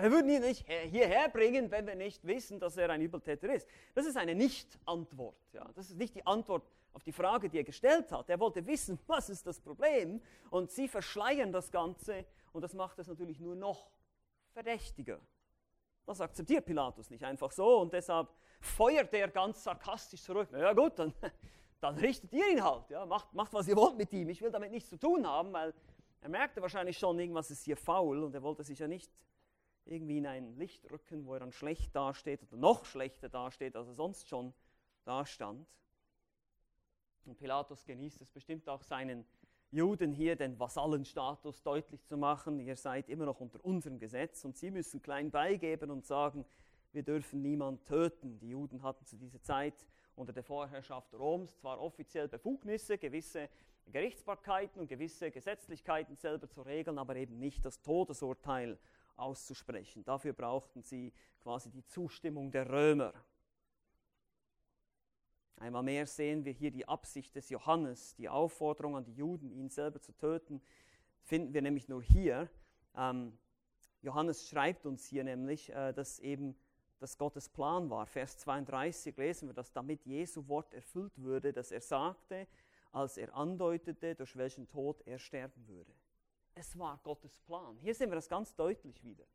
[0.00, 3.66] Wir würden ihn nicht hierher bringen, wenn wir nicht wissen, dass er ein Übeltäter ist.
[3.94, 5.36] Das ist eine Nicht-Antwort.
[5.52, 5.66] Ja.
[5.74, 8.28] Das ist nicht die Antwort auf die Frage, die er gestellt hat.
[8.28, 10.20] Er wollte wissen, was ist das Problem.
[10.50, 13.90] Und sie verschleiern das Ganze und das macht es natürlich nur noch
[14.52, 15.20] verdächtiger.
[16.04, 18.28] Das akzeptiert Pilatus nicht einfach so und deshalb
[18.60, 20.48] feuert er ganz sarkastisch zurück.
[20.52, 21.12] Na ja gut, dann
[21.80, 22.88] dann richtet ihr ihn halt.
[22.90, 24.28] Ja, macht, macht, was ihr wollt mit ihm.
[24.28, 25.74] Ich will damit nichts zu tun haben, weil
[26.20, 29.10] er merkte wahrscheinlich schon, irgendwas ist hier faul und er wollte sich ja nicht
[29.86, 33.88] irgendwie in ein Licht rücken, wo er dann schlecht dasteht oder noch schlechter dasteht, als
[33.88, 34.52] er sonst schon
[35.04, 35.66] dastand.
[37.24, 39.24] Und Pilatus genießt es bestimmt auch seinen
[39.70, 42.60] Juden hier den Vasallenstatus deutlich zu machen.
[42.60, 46.44] Ihr seid immer noch unter unserem Gesetz und sie müssen klein beigeben und sagen,
[46.92, 48.38] wir dürfen niemand töten.
[48.38, 53.48] Die Juden hatten zu dieser Zeit unter der Vorherrschaft Roms zwar offiziell Befugnisse, gewisse
[53.92, 58.78] Gerichtsbarkeiten und gewisse Gesetzlichkeiten selber zu regeln, aber eben nicht das Todesurteil
[59.18, 60.04] auszusprechen.
[60.04, 63.12] Dafür brauchten sie quasi die Zustimmung der Römer.
[65.58, 69.70] Einmal mehr sehen wir hier die Absicht des Johannes, die Aufforderung an die Juden, ihn
[69.70, 70.60] selber zu töten,
[71.22, 72.50] finden wir nämlich nur hier.
[72.94, 73.38] Ähm,
[74.02, 76.54] Johannes schreibt uns hier nämlich, äh, dass eben
[76.98, 78.06] das Gottes Plan war.
[78.06, 82.46] Vers 32 lesen wir, dass damit Jesu Wort erfüllt würde, dass er sagte,
[82.92, 85.92] als er andeutete, durch welchen Tod er sterben würde.
[86.58, 87.76] Es war Gottes Plan.
[87.82, 89.26] Hier sehen wir das ganz deutlich wieder.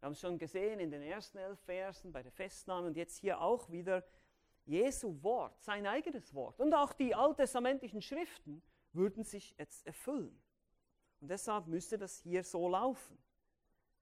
[0.00, 3.18] Wir haben es schon gesehen in den ersten elf Versen bei der Festnahme und jetzt
[3.18, 4.04] hier auch wieder
[4.64, 8.60] Jesu Wort, sein eigenes Wort und auch die alttestamentlichen Schriften
[8.92, 10.36] würden sich jetzt erfüllen.
[11.20, 13.18] Und deshalb müsste das hier so laufen.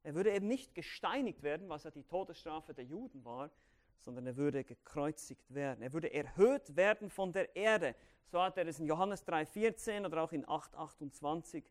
[0.03, 3.51] Er würde eben nicht gesteinigt werden, was ja die Todesstrafe der Juden war,
[3.99, 5.83] sondern er würde gekreuzigt werden.
[5.83, 7.95] Er würde erhöht werden von der Erde.
[8.25, 11.65] So hat er es in Johannes 3,14 oder auch in 8,28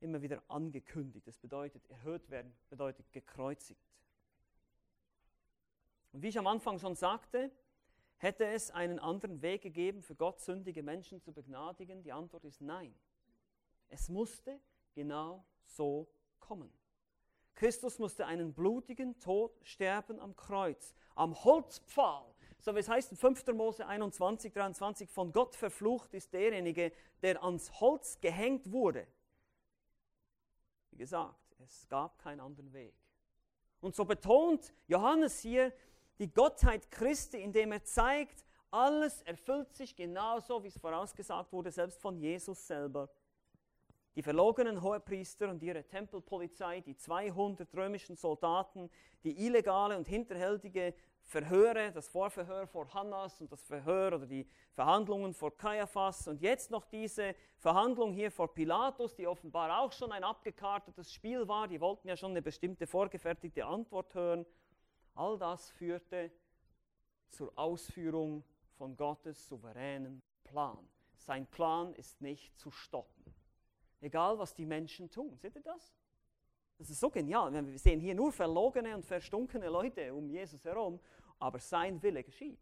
[0.00, 1.26] immer wieder angekündigt.
[1.26, 3.80] Das bedeutet, erhöht werden bedeutet gekreuzigt.
[6.12, 7.50] Und wie ich am Anfang schon sagte,
[8.16, 12.02] hätte es einen anderen Weg gegeben, für Gott sündige Menschen zu begnadigen?
[12.02, 12.94] Die Antwort ist nein.
[13.88, 14.58] Es musste
[14.94, 16.08] genau so
[16.40, 16.72] kommen.
[17.54, 22.34] Christus musste einen blutigen Tod sterben am Kreuz, am Holzpfahl.
[22.58, 23.46] So wie es heißt in 5.
[23.54, 29.06] Mose 21, 23, von Gott verflucht ist derjenige, der ans Holz gehängt wurde.
[30.96, 32.94] Wie gesagt, es gab keinen anderen Weg.
[33.82, 35.70] Und so betont Johannes hier
[36.18, 42.00] die Gottheit Christi, indem er zeigt, alles erfüllt sich genauso, wie es vorausgesagt wurde, selbst
[42.00, 43.10] von Jesus selber.
[44.14, 48.88] Die verlogenen Hohepriester und ihre Tempelpolizei, die 200 römischen Soldaten,
[49.22, 50.94] die illegale und hinterhältige
[51.26, 56.70] Verhöre, das Vorverhör vor Hannas und das Verhör oder die Verhandlungen vor Kaiaphas und jetzt
[56.70, 61.66] noch diese Verhandlung hier vor Pilatus, die offenbar auch schon ein abgekartetes Spiel war.
[61.66, 64.46] Die wollten ja schon eine bestimmte vorgefertigte Antwort hören.
[65.16, 66.30] All das führte
[67.28, 68.44] zur Ausführung
[68.76, 70.88] von Gottes souveränen Plan.
[71.16, 73.34] Sein Plan ist nicht zu stoppen.
[74.00, 75.36] Egal, was die Menschen tun.
[75.38, 75.92] Seht ihr das?
[76.78, 77.52] Das ist so genial.
[77.52, 81.00] Wir sehen hier nur verlogene und verstunkene Leute um Jesus herum,
[81.38, 82.60] aber sein Wille geschieht.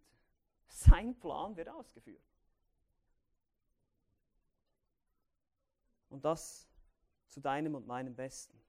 [0.68, 2.22] Sein Plan wird ausgeführt.
[6.09, 6.68] Und das
[7.29, 8.61] zu deinem und meinem Besten.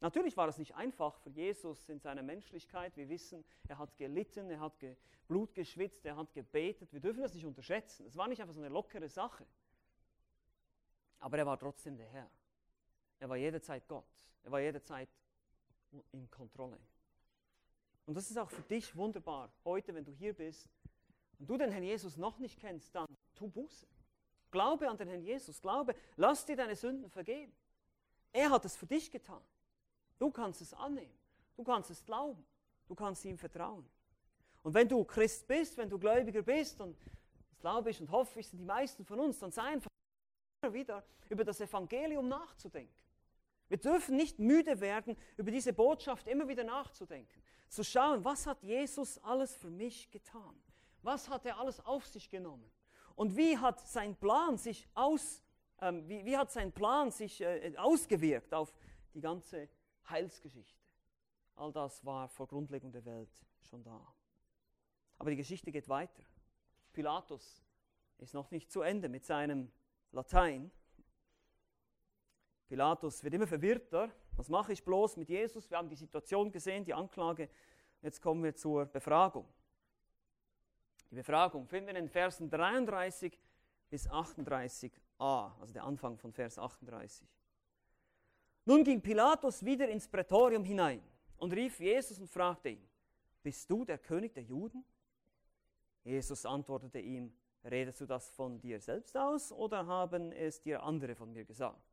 [0.00, 2.96] Natürlich war es nicht einfach für Jesus in seiner Menschlichkeit.
[2.96, 4.72] Wir wissen, er hat gelitten, er hat
[5.28, 6.90] Blut geschwitzt, er hat gebetet.
[6.90, 8.06] Wir dürfen das nicht unterschätzen.
[8.06, 9.46] Es war nicht einfach so eine lockere Sache.
[11.18, 12.30] Aber er war trotzdem der Herr.
[13.20, 14.04] Er war jederzeit Gott.
[14.42, 15.08] Er war jederzeit
[16.12, 16.78] in Kontrolle.
[18.06, 20.68] Und das ist auch für dich wunderbar, heute, wenn du hier bist
[21.38, 23.86] und du den Herrn Jesus noch nicht kennst, dann tu Buße.
[24.50, 27.52] Glaube an den Herrn Jesus, glaube, lass dir deine Sünden vergeben.
[28.32, 29.42] Er hat es für dich getan.
[30.18, 31.14] Du kannst es annehmen,
[31.56, 32.44] du kannst es glauben,
[32.88, 33.88] du kannst ihm vertrauen.
[34.62, 36.96] Und wenn du Christ bist, wenn du Gläubiger bist, und
[37.48, 39.90] das glaube ich und hoffe ich, sind die meisten von uns, dann sei einfach
[40.68, 42.92] wieder über das Evangelium nachzudenken.
[43.70, 47.40] Wir dürfen nicht müde werden, über diese Botschaft immer wieder nachzudenken.
[47.68, 50.60] Zu schauen, was hat Jesus alles für mich getan?
[51.02, 52.68] Was hat er alles auf sich genommen?
[53.14, 55.40] Und wie hat sein Plan sich, aus,
[55.80, 58.74] ähm, wie, wie, hat sein Plan sich äh, ausgewirkt auf
[59.14, 59.68] die ganze
[60.08, 60.84] Heilsgeschichte?
[61.54, 63.30] All das war vor Grundlegung der Welt
[63.68, 64.04] schon da.
[65.16, 66.24] Aber die Geschichte geht weiter.
[66.92, 67.62] Pilatus
[68.18, 69.70] ist noch nicht zu Ende mit seinem
[70.10, 70.72] Latein.
[72.70, 74.12] Pilatus wird immer verwirrter.
[74.36, 75.68] Was mache ich bloß mit Jesus?
[75.68, 77.48] Wir haben die Situation gesehen, die Anklage.
[78.00, 79.44] Jetzt kommen wir zur Befragung.
[81.10, 83.36] Die Befragung finden wir in Versen 33
[83.88, 84.92] bis 38a,
[85.60, 87.26] also der Anfang von Vers 38.
[88.66, 91.02] Nun ging Pilatus wieder ins Prätorium hinein
[91.38, 92.88] und rief Jesus und fragte ihn,
[93.42, 94.84] bist du der König der Juden?
[96.04, 101.16] Jesus antwortete ihm, redest du das von dir selbst aus oder haben es dir andere
[101.16, 101.89] von mir gesagt?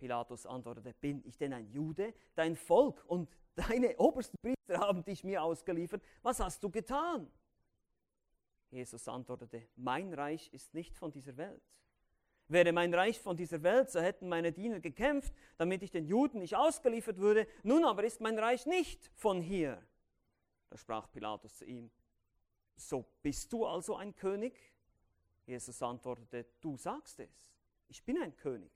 [0.00, 2.14] Pilatus antwortete, bin ich denn ein Jude?
[2.34, 6.02] Dein Volk und deine obersten Priester haben dich mir ausgeliefert.
[6.22, 7.30] Was hast du getan?
[8.70, 11.62] Jesus antwortete, mein Reich ist nicht von dieser Welt.
[12.48, 16.38] Wäre mein Reich von dieser Welt, so hätten meine Diener gekämpft, damit ich den Juden
[16.38, 17.46] nicht ausgeliefert würde.
[17.62, 19.80] Nun aber ist mein Reich nicht von hier.
[20.70, 21.90] Da sprach Pilatus zu ihm,
[22.74, 24.54] so bist du also ein König?
[25.46, 27.52] Jesus antwortete, du sagst es,
[27.88, 28.72] ich bin ein König.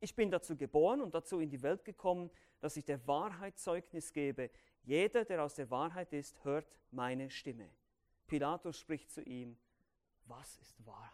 [0.00, 2.30] Ich bin dazu geboren und dazu in die Welt gekommen,
[2.60, 4.50] dass ich der Wahrheit Zeugnis gebe.
[4.82, 7.68] Jeder, der aus der Wahrheit ist, hört meine Stimme.
[8.26, 9.58] Pilatus spricht zu ihm,
[10.26, 11.12] was ist Wahrheit?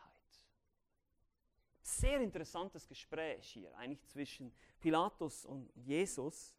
[1.81, 6.55] Sehr interessantes Gespräch hier, eigentlich zwischen Pilatus und Jesus.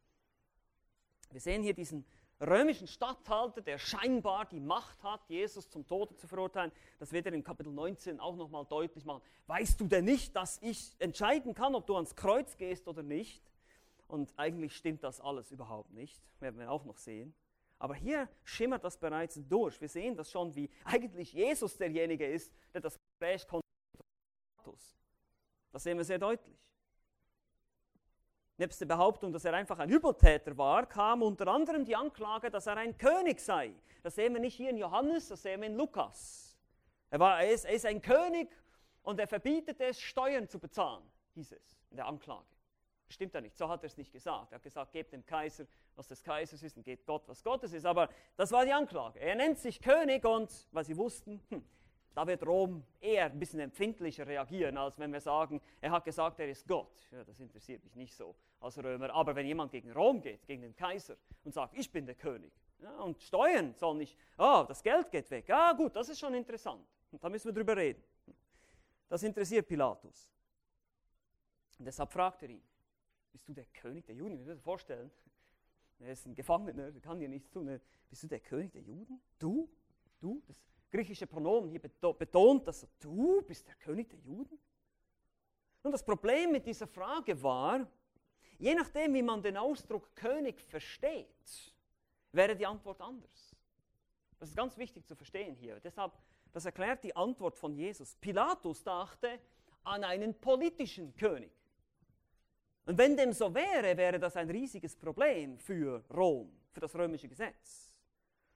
[1.31, 2.05] Wir sehen hier diesen
[2.41, 6.71] römischen Statthalter, der scheinbar die Macht hat, Jesus zum Tode zu verurteilen.
[6.99, 9.21] Das wird er in Kapitel 19 auch nochmal deutlich machen.
[9.47, 13.43] Weißt du denn nicht, dass ich entscheiden kann, ob du ans Kreuz gehst oder nicht?
[14.07, 17.33] Und eigentlich stimmt das alles überhaupt nicht, werden wir auch noch sehen.
[17.79, 19.79] Aber hier schimmert das bereits durch.
[19.81, 23.65] Wir sehen das schon, wie eigentlich Jesus derjenige ist, der das Gespräch konfrontiert.
[25.71, 26.55] Das sehen wir sehr deutlich.
[28.57, 32.67] Nebst der Behauptung, dass er einfach ein Übeltäter war, kam unter anderem die Anklage, dass
[32.67, 33.73] er ein König sei.
[34.01, 36.57] Das sehen wir nicht hier in Johannes, das sehen wir in Lukas.
[37.09, 38.49] Er, war, er, ist, er ist ein König
[39.03, 42.45] und er verbietet es, Steuern zu bezahlen, hieß es in der Anklage.
[43.07, 44.51] Stimmt ja nicht, so hat er es nicht gesagt.
[44.51, 45.65] Er hat gesagt, gebt dem Kaiser,
[45.95, 47.85] was des Kaisers ist und gebt Gott, was Gottes ist.
[47.85, 49.19] Aber das war die Anklage.
[49.19, 51.63] Er nennt sich König und, weil sie wussten, hm,
[52.15, 56.39] da wird Rom eher ein bisschen empfindlicher reagieren, als wenn wir sagen, er hat gesagt,
[56.39, 57.09] er ist Gott.
[57.11, 59.13] Ja, das interessiert mich nicht so als Römer.
[59.13, 62.53] Aber wenn jemand gegen Rom geht, gegen den Kaiser und sagt, ich bin der König,
[62.79, 65.49] ja, und Steuern soll nicht, ah, das Geld geht weg.
[65.49, 66.87] Ah, gut, das ist schon interessant.
[67.11, 68.01] Und da müssen wir drüber reden.
[69.09, 70.31] Das interessiert Pilatus.
[71.77, 72.63] Und deshalb fragt er ihn,
[73.33, 74.35] bist du der König der Juden?
[74.35, 75.11] Ich muss mir vorstellen.
[75.99, 77.79] Er ist ein Gefangener, kann dir nichts tun.
[78.09, 79.21] Bist du der König der Juden?
[79.37, 79.69] Du?
[80.19, 80.41] Du?
[80.47, 80.61] Das
[80.95, 84.57] griechische Pronomen hier betont, dass du bist der König der Juden?
[85.83, 87.87] Und das Problem mit dieser Frage war,
[88.57, 91.73] je nachdem, wie man den Ausdruck König versteht,
[92.31, 93.55] wäre die Antwort anders.
[94.39, 95.79] Das ist ganz wichtig zu verstehen hier.
[95.79, 96.13] Deshalb,
[96.51, 98.15] das erklärt die Antwort von Jesus.
[98.15, 99.39] Pilatus dachte
[99.83, 101.51] an einen politischen König.
[102.85, 107.27] Und wenn dem so wäre, wäre das ein riesiges Problem für Rom, für das römische
[107.27, 107.99] Gesetz.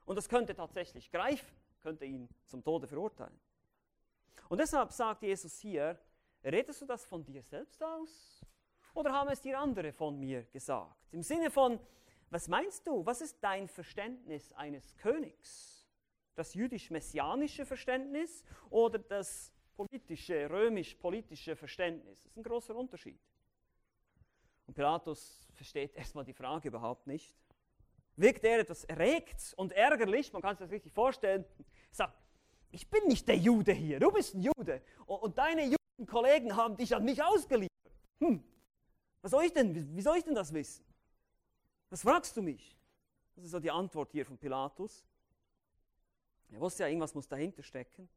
[0.05, 3.39] Und das könnte tatsächlich greifen, könnte ihn zum Tode verurteilen.
[4.49, 5.99] Und deshalb sagt Jesus hier,
[6.43, 8.45] redest du das von dir selbst aus?
[8.93, 10.95] Oder haben es dir andere von mir gesagt?
[11.11, 11.79] Im Sinne von,
[12.29, 13.05] was meinst du?
[13.05, 15.87] Was ist dein Verständnis eines Königs?
[16.35, 22.21] Das jüdisch-messianische Verständnis oder das politische, römisch-politische Verständnis?
[22.21, 23.19] Das ist ein großer Unterschied.
[24.67, 27.35] Und Pilatus versteht erstmal die Frage überhaupt nicht.
[28.19, 31.45] Wirkt er etwas erregt und ärgerlich, man kann sich das richtig vorstellen,
[31.91, 32.17] sagt,
[32.71, 36.95] ich bin nicht der Jude hier, du bist ein Jude und, deine Judenkollegen haben dich
[36.95, 37.71] an mich ausgeliefert.
[38.19, 38.43] Hm,
[39.21, 40.85] was soll ich denn, wie soll ich denn das wissen?
[41.89, 42.77] Was fragst du mich?
[43.35, 45.05] Das ist so die Antwort hier von Pilatus.
[46.51, 48.09] Er wusste ja, irgendwas muss dahinter stecken.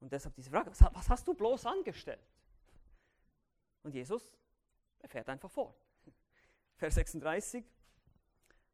[0.00, 2.20] Und deshalb diese Frage, was hast du bloß angestellt?
[3.82, 4.32] Und Jesus
[5.04, 5.76] er fährt einfach fort.
[6.76, 7.62] Vers 36.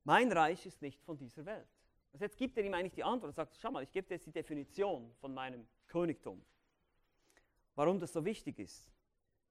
[0.04, 1.68] Mein Reich ist nicht von dieser Welt.
[2.12, 3.30] Also jetzt gibt er ihm eigentlich die Antwort.
[3.30, 6.44] Er sagt, schau mal, ich gebe dir jetzt die Definition von meinem Königtum.
[7.74, 8.90] Warum das so wichtig ist.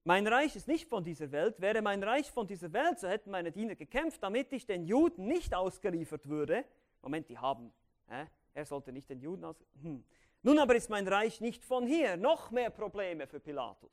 [0.04, 1.60] Mein Reich ist nicht von dieser Welt.
[1.60, 5.26] Wäre mein Reich von dieser Welt, so hätten meine Diener gekämpft, damit ich den Juden
[5.26, 6.64] nicht ausgeliefert würde.
[7.02, 7.72] Moment, die haben.
[8.08, 8.26] Hä?
[8.54, 9.62] Er sollte nicht den Juden aus.
[9.82, 10.04] Hm.
[10.42, 12.16] Nun aber ist mein Reich nicht von hier.
[12.16, 13.92] Noch mehr Probleme für Pilatus.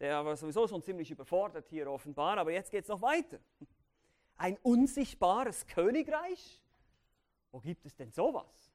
[0.00, 3.38] Der war sowieso schon ziemlich überfordert hier offenbar, aber jetzt geht es noch weiter.
[4.36, 6.60] Ein unsichtbares Königreich?
[7.52, 8.72] Wo gibt es denn sowas?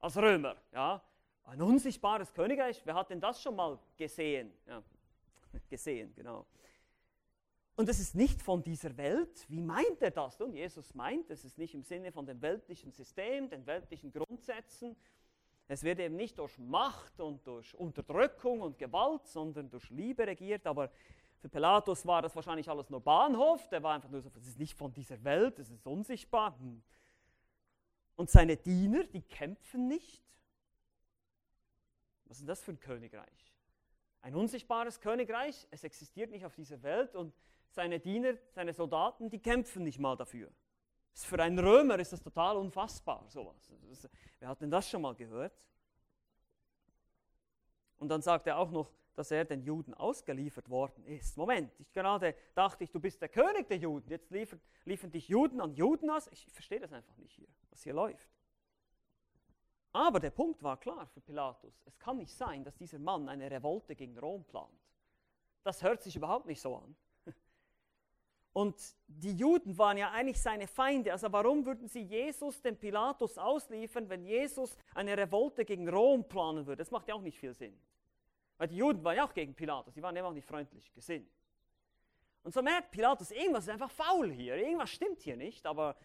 [0.00, 1.02] Als Römer, ja.
[1.44, 4.52] Ein unsichtbares Königreich, wer hat denn das schon mal gesehen?
[4.66, 4.82] Ja,
[5.70, 6.46] gesehen, genau.
[7.76, 9.46] Und es ist nicht von dieser Welt.
[9.48, 10.40] Wie meint er das?
[10.40, 14.96] Und Jesus meint, es ist nicht im Sinne von dem weltlichen System, den weltlichen Grundsätzen,
[15.70, 20.66] es wird eben nicht durch Macht und durch Unterdrückung und Gewalt, sondern durch Liebe regiert.
[20.66, 20.90] Aber
[21.40, 23.68] für Pilatus war das wahrscheinlich alles nur Bahnhof.
[23.68, 26.58] Der war einfach nur so, es ist nicht von dieser Welt, es ist unsichtbar.
[26.58, 26.82] Hm.
[28.16, 30.24] Und seine Diener, die kämpfen nicht.
[32.24, 33.52] Was ist das für ein Königreich?
[34.20, 37.32] Ein unsichtbares Königreich, es existiert nicht auf dieser Welt und
[37.70, 40.50] seine Diener, seine Soldaten, die kämpfen nicht mal dafür.
[41.14, 43.70] Für einen Römer ist das total unfassbar, sowas.
[44.40, 45.52] wer hat denn das schon mal gehört?
[47.98, 51.36] Und dann sagt er auch noch, dass er den Juden ausgeliefert worden ist.
[51.36, 54.08] Moment, ich gerade dachte ich, du bist der König der Juden.
[54.08, 56.28] Jetzt liefern, liefern dich Juden an Juden aus.
[56.28, 58.30] Ich verstehe das einfach nicht hier, was hier läuft.
[59.90, 61.82] Aber der Punkt war klar für Pilatus.
[61.84, 64.70] Es kann nicht sein, dass dieser Mann eine Revolte gegen Rom plant.
[65.64, 66.94] Das hört sich überhaupt nicht so an.
[68.52, 68.76] Und
[69.08, 71.10] die Juden waren ja eigentlich seine Feinde.
[71.10, 76.66] Also warum würden sie Jesus dem Pilatus ausliefern, wenn Jesus eine Revolte gegen Rom planen
[76.66, 76.78] würde?
[76.78, 77.76] Das macht ja auch nicht viel Sinn.
[78.58, 81.30] Weil die Juden waren ja auch gegen Pilatus, die waren ja auch nicht freundlich gesinnt.
[82.42, 85.96] Und so merkt Pilatus, irgendwas ist einfach faul hier, irgendwas stimmt hier nicht, aber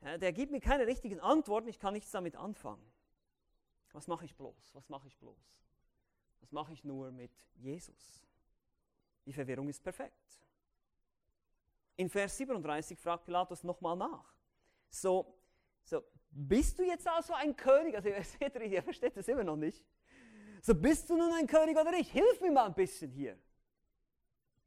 [0.00, 2.84] äh, der gibt mir keine richtigen Antworten, ich kann nichts damit anfangen.
[3.92, 4.74] Was mache ich bloß?
[4.74, 5.58] Was mache ich bloß?
[6.40, 8.22] Was mache ich nur mit Jesus?
[9.26, 10.40] Die Verwirrung ist perfekt.
[11.96, 14.34] In Vers 37 fragt Pilatus nochmal nach.
[14.88, 15.38] So,
[15.84, 17.94] so, bist du jetzt also ein König?
[17.94, 19.84] Also ihr ihr versteht das immer noch nicht.
[20.64, 22.12] So, bist du nun ein König oder nicht?
[22.12, 23.36] Hilf mir mal ein bisschen hier.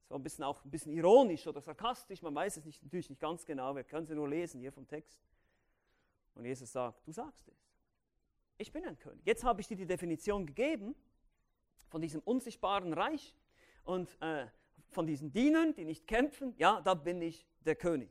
[0.09, 3.21] So ein bisschen auch ein bisschen ironisch oder sarkastisch, man weiß es nicht, natürlich nicht
[3.21, 5.23] ganz genau, wir können es nur lesen hier vom Text.
[6.35, 7.55] Und Jesus sagt, du sagst es.
[8.57, 9.25] Ich bin ein König.
[9.25, 10.95] Jetzt habe ich dir die Definition gegeben
[11.87, 13.33] von diesem unsichtbaren Reich
[13.85, 14.47] und äh,
[14.89, 16.53] von diesen Dienern, die nicht kämpfen.
[16.57, 18.09] Ja, da bin ich der König.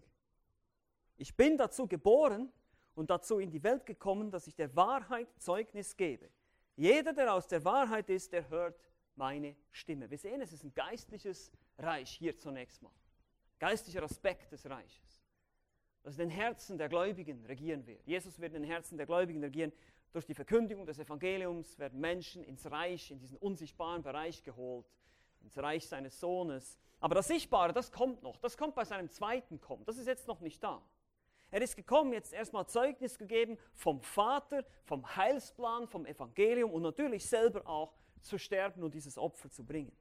[1.19, 2.51] Ich bin dazu geboren
[2.95, 6.31] und dazu in die Welt gekommen, dass ich der Wahrheit Zeugnis gebe.
[6.77, 8.79] Jeder, der aus der Wahrheit ist, der hört
[9.15, 10.11] meine Stimme.
[10.11, 12.93] Wir sehen, es ist ein geistliches Reich hier zunächst mal.
[13.59, 15.25] Geistlicher Aspekt des Reiches.
[16.03, 18.05] Das in den Herzen der Gläubigen regieren wird.
[18.07, 19.73] Jesus wird in den Herzen der Gläubigen regieren.
[20.13, 24.87] Durch die Verkündigung des Evangeliums werden Menschen ins Reich, in diesen unsichtbaren Bereich geholt,
[25.41, 26.79] ins Reich seines Sohnes.
[27.01, 28.37] Aber das Sichtbare, das kommt noch.
[28.39, 29.85] Das kommt bei seinem zweiten Kommen.
[29.87, 30.83] Das ist jetzt noch nicht da.
[31.55, 37.29] Er ist gekommen, jetzt erstmal Zeugnis gegeben vom Vater, vom Heilsplan, vom Evangelium und natürlich
[37.29, 39.97] selber auch zu sterben und dieses Opfer zu bringen.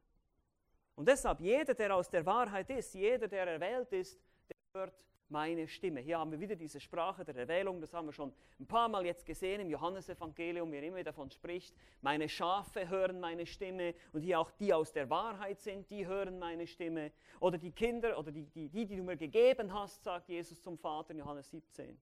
[0.95, 4.93] Und deshalb, jeder, der aus der Wahrheit ist, jeder, der erwählt ist, der hört
[5.33, 5.99] meine Stimme.
[5.99, 9.03] Hier haben wir wieder diese Sprache der Erwählung, das haben wir schon ein paar Mal
[9.05, 14.21] jetzt gesehen im Johannesevangelium, wie er immer davon spricht, meine Schafe hören meine Stimme und
[14.21, 17.11] hier auch die aus der Wahrheit sind, die hören meine Stimme.
[17.39, 20.77] Oder die Kinder oder die, die, die, die du mir gegeben hast, sagt Jesus zum
[20.77, 21.99] Vater in Johannes 17.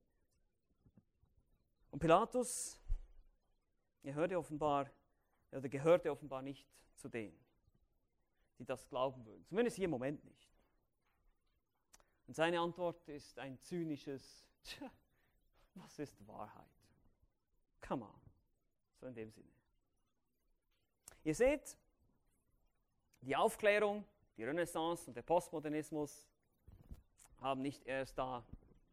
[1.90, 2.78] Und Pilatus,
[4.04, 4.92] er hörte offenbar,
[5.52, 7.40] oder gehörte offenbar nicht zu denen,
[8.60, 9.46] die das glauben würden.
[9.46, 10.51] Zumindest hier im Moment nicht.
[12.32, 14.90] Und seine Antwort ist ein zynisches, tja,
[15.74, 16.72] was ist Wahrheit?
[17.86, 18.22] Come on.
[19.02, 19.52] So in dem Sinne.
[21.26, 21.76] Ihr seht,
[23.20, 24.06] die Aufklärung,
[24.38, 26.26] die Renaissance und der Postmodernismus
[27.42, 28.46] haben nicht erst da,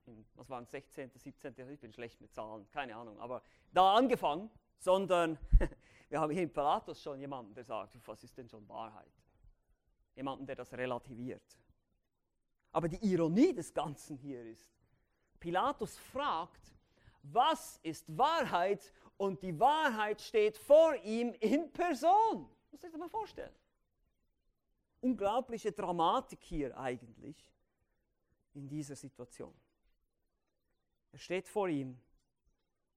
[0.06, 4.50] in, was waren 16., 17., ich bin schlecht mit Zahlen, keine Ahnung, aber da angefangen,
[4.80, 5.38] sondern
[6.08, 9.12] wir haben hier in Pilatus schon jemanden, der sagt, was ist denn schon Wahrheit?
[10.16, 11.56] Jemanden, der das relativiert.
[12.72, 14.70] Aber die Ironie des Ganzen hier ist,
[15.40, 16.74] Pilatus fragt,
[17.22, 18.92] was ist Wahrheit?
[19.16, 22.48] Und die Wahrheit steht vor ihm in Person.
[22.70, 23.54] Muss ich dir mal vorstellen.
[25.00, 27.36] Unglaubliche Dramatik hier eigentlich
[28.54, 29.54] in dieser Situation.
[31.12, 31.98] Er steht vor ihm,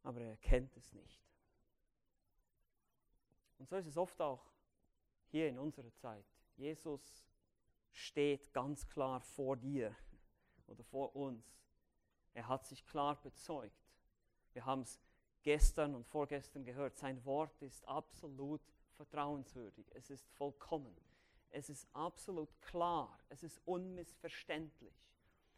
[0.03, 1.21] aber er kennt es nicht.
[3.57, 4.43] Und so ist es oft auch
[5.29, 6.25] hier in unserer Zeit.
[6.57, 7.23] Jesus
[7.91, 9.95] steht ganz klar vor dir
[10.67, 11.45] oder vor uns.
[12.33, 13.75] Er hat sich klar bezeugt.
[14.53, 14.99] Wir haben es
[15.43, 16.97] gestern und vorgestern gehört.
[16.97, 18.61] Sein Wort ist absolut
[18.95, 19.85] vertrauenswürdig.
[19.93, 20.95] Es ist vollkommen.
[21.49, 23.19] Es ist absolut klar.
[23.29, 25.11] Es ist unmissverständlich.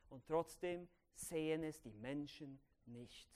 [0.10, 3.30] Und trotzdem sehen es die Menschen nicht.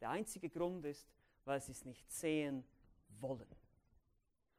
[0.00, 1.08] Der einzige Grund ist,
[1.44, 2.64] weil sie es nicht sehen
[3.20, 3.48] wollen.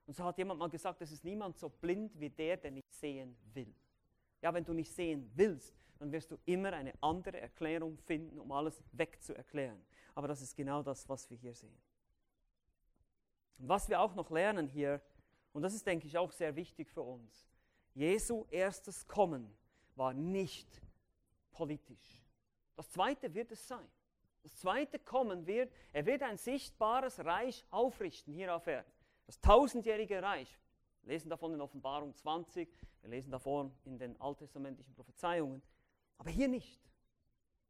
[0.06, 2.89] Und so hat jemand mal gesagt, es ist niemand so blind wie der, der nicht
[3.00, 3.74] sehen will.
[4.42, 8.52] Ja, wenn du nicht sehen willst, dann wirst du immer eine andere Erklärung finden, um
[8.52, 9.84] alles wegzuerklären.
[10.16, 11.78] Aber das ist genau das, was wir hier sehen.
[13.58, 15.02] Und was wir auch noch lernen hier,
[15.52, 17.50] und das ist, denke ich, auch sehr wichtig für uns,
[17.94, 19.54] Jesu erstes Kommen
[19.96, 20.82] war nicht
[21.52, 22.24] politisch.
[22.76, 23.90] Das zweite wird es sein.
[24.44, 28.90] Das zweite Kommen wird, er wird ein sichtbares Reich aufrichten hier auf Erden.
[29.26, 30.58] Das tausendjährige Reich,
[31.02, 32.70] wir lesen davon in Offenbarung 20,
[33.02, 35.62] wir lesen davon in den alttestamentlichen Prophezeiungen,
[36.18, 36.82] aber hier nicht.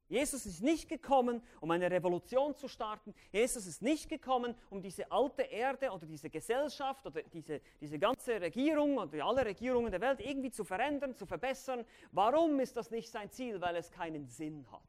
[0.07, 3.13] Jesus ist nicht gekommen, um eine Revolution zu starten.
[3.31, 8.41] Jesus ist nicht gekommen, um diese alte Erde oder diese Gesellschaft oder diese, diese ganze
[8.41, 11.85] Regierung oder alle Regierungen der Welt irgendwie zu verändern, zu verbessern.
[12.11, 13.61] Warum ist das nicht sein Ziel?
[13.61, 14.81] Weil es keinen Sinn hat.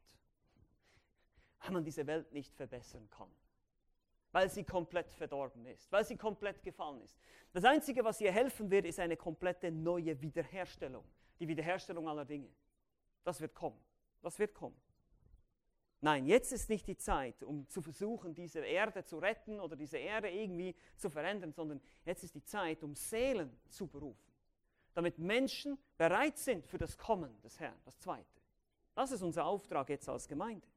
[1.61, 3.29] Weil man diese Welt nicht verbessern kann
[4.31, 7.17] weil sie komplett verdorben ist, weil sie komplett gefallen ist.
[7.53, 11.03] Das Einzige, was ihr helfen wird, ist eine komplette neue Wiederherstellung.
[11.39, 12.49] Die Wiederherstellung aller Dinge.
[13.23, 13.79] Das wird kommen.
[14.21, 14.79] Das wird kommen.
[16.03, 19.97] Nein, jetzt ist nicht die Zeit, um zu versuchen, diese Erde zu retten oder diese
[19.97, 24.33] Erde irgendwie zu verändern, sondern jetzt ist die Zeit, um Seelen zu berufen,
[24.95, 28.41] damit Menschen bereit sind für das Kommen des Herrn, das Zweite.
[28.95, 30.67] Das ist unser Auftrag jetzt als Gemeinde.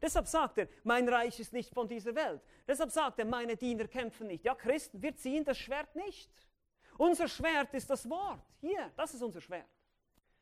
[0.00, 2.42] Deshalb sagt er, mein Reich ist nicht von dieser Welt.
[2.66, 4.44] Deshalb sagt er, meine Diener kämpfen nicht.
[4.44, 6.30] Ja, Christen, wir ziehen das Schwert nicht.
[6.98, 8.44] Unser Schwert ist das Wort.
[8.60, 9.68] Hier, das ist unser Schwert.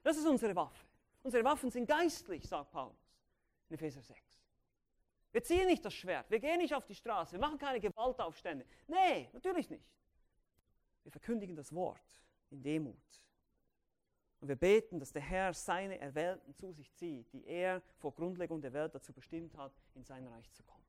[0.03, 0.87] Das ist unsere Waffe.
[1.23, 2.97] Unsere Waffen sind geistlich, sagt Paulus
[3.69, 4.21] in Epheser 6.
[5.33, 8.65] Wir ziehen nicht das Schwert, wir gehen nicht auf die Straße, wir machen keine Gewaltaufstände.
[8.87, 9.85] Nee, natürlich nicht.
[11.03, 12.01] Wir verkündigen das Wort
[12.51, 13.24] in Demut.
[14.45, 18.61] Und wir beten, dass der Herr seine Erwählten zu sich zieht, die er vor Grundlegung
[18.61, 20.85] der Welt dazu bestimmt hat, in sein Reich zu kommen.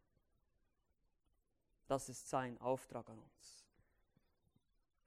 [1.88, 3.66] Das ist sein Auftrag an uns.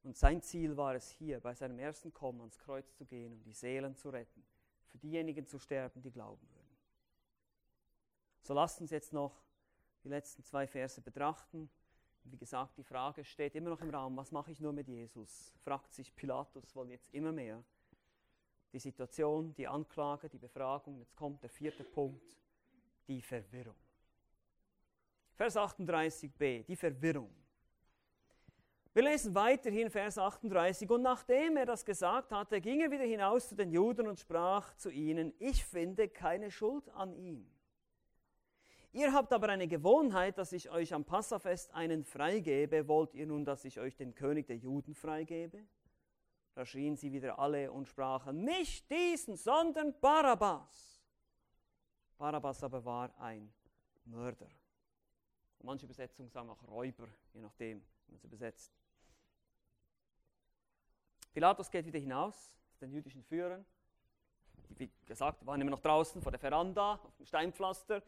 [0.02, 3.42] Und sein Ziel war es hier, bei seinem ersten Kommen ans Kreuz zu gehen, um
[3.42, 4.42] die Seelen zu retten,
[4.86, 6.78] für diejenigen zu sterben, die glauben würden.
[8.40, 9.44] So lasst uns jetzt noch
[10.04, 11.68] die letzten zwei Verse betrachten.
[12.22, 15.52] Wie gesagt, die Frage steht immer noch im Raum, was mache ich nur mit Jesus?
[15.58, 17.62] Fragt sich Pilatus wohl jetzt immer mehr.
[18.72, 22.36] Die Situation, die Anklage, die Befragung, jetzt kommt der vierte Punkt,
[23.06, 23.74] die Verwirrung.
[25.34, 27.34] Vers 38b, die Verwirrung.
[28.92, 30.90] Wir lesen weiterhin Vers 38.
[30.90, 34.74] Und nachdem er das gesagt hatte, ging er wieder hinaus zu den Juden und sprach
[34.74, 37.48] zu ihnen, ich finde keine Schuld an ihm.
[38.92, 42.88] Ihr habt aber eine Gewohnheit, dass ich euch am Passafest einen freigebe.
[42.88, 45.64] Wollt ihr nun, dass ich euch den König der Juden freigebe?
[46.58, 51.00] Da schrien sie wieder alle und sprachen, nicht diesen, sondern Barabbas.
[52.16, 53.52] Barabbas aber war ein
[54.06, 54.48] Mörder.
[55.60, 58.72] Und manche Übersetzungen sagen auch Räuber, je nachdem, wie man es übersetzt.
[61.32, 63.64] Pilatus geht wieder hinaus zu den jüdischen Führern.
[64.80, 68.02] Die, wie gesagt, waren immer noch draußen vor der Veranda auf dem Steinpflaster.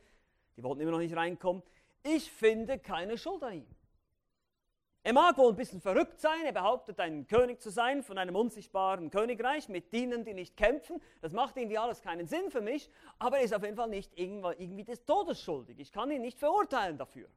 [0.57, 1.63] Die wollten immer noch nicht reinkommen.
[2.03, 3.77] Ich finde keine Schuld an ihm.
[5.03, 8.37] Er mag wohl ein bisschen verrückt sein, er behauptet, ein König zu sein von einem
[8.37, 11.01] unsichtbaren Königreich mit Dienern, die nicht kämpfen.
[11.23, 14.13] Das macht irgendwie alles keinen Sinn für mich, aber er ist auf jeden Fall nicht
[14.19, 15.79] irgendwie des Todes schuldig.
[15.79, 17.29] Ich kann ihn nicht verurteilen dafür.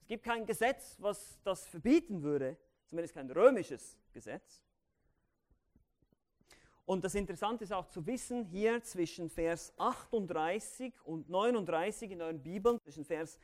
[0.00, 4.62] Es gibt kein Gesetz, was das verbieten würde, zumindest kein römisches Gesetz.
[6.86, 12.42] Und das Interessante ist auch zu wissen, hier zwischen Vers 38 und 39 in euren
[12.42, 13.38] Bibeln, zwischen Vers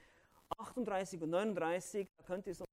[0.57, 2.65] 38 und 39, da könnt ihr so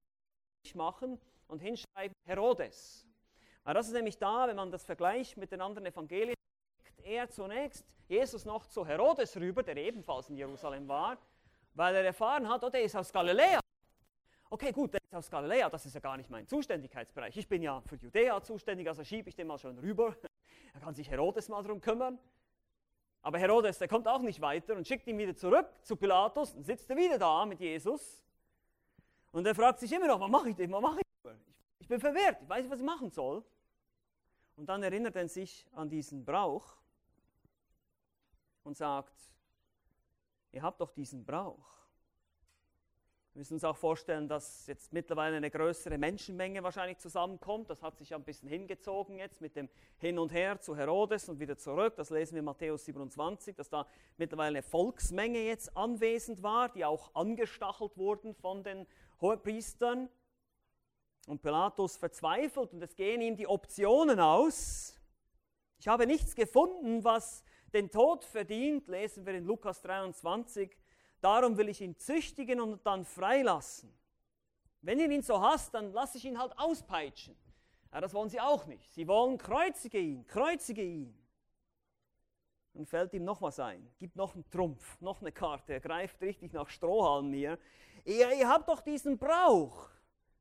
[0.76, 3.06] machen und hinschreiben Herodes.
[3.64, 6.36] Weil das ist nämlich da, wenn man das vergleicht mit den anderen Evangelien,
[7.04, 11.18] er zunächst Jesus noch zu Herodes rüber, der ebenfalls in Jerusalem war,
[11.74, 13.60] weil er erfahren hat, oh, der ist aus Galiläa.
[14.50, 17.36] Okay, gut, der ist aus Galiläa, das ist ja gar nicht mein Zuständigkeitsbereich.
[17.38, 20.16] Ich bin ja für Judäa zuständig, also schiebe ich den mal schon rüber.
[20.74, 22.20] Da kann sich Herodes mal darum kümmern.
[23.22, 26.64] Aber Herodes, der kommt auch nicht weiter und schickt ihn wieder zurück zu Pilatus und
[26.64, 28.24] sitzt er wieder da mit Jesus.
[29.32, 30.72] Und er fragt sich immer noch, was mache ich denn?
[30.72, 31.32] Was mache ich?
[31.80, 33.44] Ich bin verwirrt, ich weiß nicht, was ich machen soll.
[34.56, 36.76] Und dann erinnert er sich an diesen Brauch
[38.64, 39.16] und sagt,
[40.52, 41.80] ihr habt doch diesen Brauch.
[43.34, 47.70] Wir müssen uns auch vorstellen, dass jetzt mittlerweile eine größere Menschenmenge wahrscheinlich zusammenkommt.
[47.70, 49.70] Das hat sich ja ein bisschen hingezogen jetzt mit dem
[50.00, 51.96] Hin und Her zu Herodes und wieder zurück.
[51.96, 56.84] Das lesen wir in Matthäus 27, dass da mittlerweile eine Volksmenge jetzt anwesend war, die
[56.84, 58.86] auch angestachelt wurden von den
[59.22, 60.10] Hohepriestern.
[61.28, 65.00] Und Pilatus verzweifelt und es gehen ihm die Optionen aus.
[65.78, 67.44] Ich habe nichts gefunden, was
[67.74, 70.76] den Tod verdient, lesen wir in Lukas 23.
[71.22, 73.94] Darum will ich ihn züchtigen und dann freilassen.
[74.82, 77.36] Wenn ihr ihn so hasst, dann lasse ich ihn halt auspeitschen.
[77.92, 78.92] Ja, das wollen sie auch nicht.
[78.94, 81.16] Sie wollen kreuzige ihn, kreuzige ihn.
[82.74, 85.74] Dann fällt ihm noch was ein, gibt noch einen Trumpf, noch eine Karte.
[85.74, 87.58] Er greift richtig nach Strohhalm hier.
[88.06, 89.90] Ihr, ihr habt doch diesen Brauch,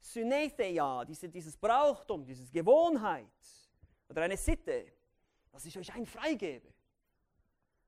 [0.00, 3.26] Synetheia, diese, dieses Brauchtum, diese Gewohnheit
[4.08, 4.92] oder eine Sitte,
[5.50, 6.72] dass ich euch einen freigebe.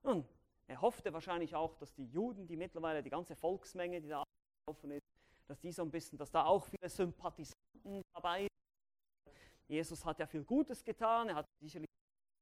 [0.03, 0.27] Nun,
[0.67, 4.23] er hoffte wahrscheinlich auch, dass die Juden, die mittlerweile die ganze Volksmenge, die da
[4.65, 5.07] gelaufen ist,
[5.47, 9.37] dass die so ein bisschen, dass da auch viele Sympathisanten dabei sind.
[9.67, 11.90] Jesus hat ja viel Gutes getan, er hat sicherlich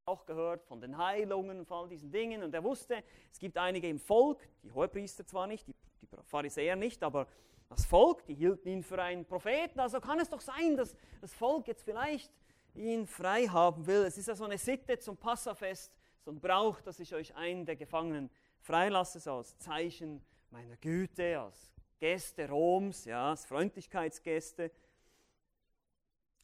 [0.09, 3.89] auch gehört von den Heilungen, von all diesen Dingen und er wusste, es gibt einige
[3.89, 7.29] im Volk, die Hohepriester zwar nicht, die, die Pharisäer nicht, aber
[7.69, 11.35] das Volk, die hielten ihn für einen Propheten, also kann es doch sein, dass das
[11.35, 12.33] Volk jetzt vielleicht
[12.75, 14.05] ihn frei haben will.
[14.05, 15.93] Es ist ja so eine Sitte zum Passafest,
[16.25, 18.31] sondern braucht, dass ich euch einen der Gefangenen
[18.61, 24.71] freilasse, so als Zeichen meiner Güte, als Gäste Roms, ja, als Freundlichkeitsgäste.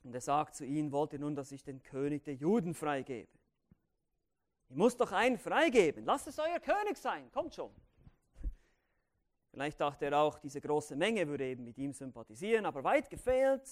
[0.02, 3.28] Und er sagt zu ihnen, wollt ihr nun, dass ich den König der Juden freigebe?
[4.74, 7.70] Ich muss doch einen freigeben, lasst es euer König sein, kommt schon.
[9.52, 13.62] Vielleicht dachte er auch, diese große Menge würde eben mit ihm sympathisieren, aber weit gefehlt.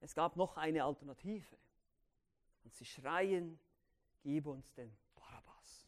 [0.00, 1.56] Es gab noch eine Alternative.
[2.64, 3.56] Und sie schreien
[4.20, 5.86] gib uns den Barabbas.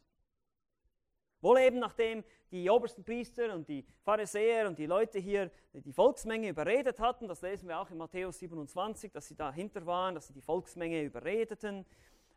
[1.40, 6.48] Wohl eben nachdem die obersten Priester und die Pharisäer und die Leute hier die Volksmenge
[6.48, 10.32] überredet hatten, das lesen wir auch in Matthäus 27, dass sie dahinter waren, dass sie
[10.32, 11.84] die Volksmenge überredeten.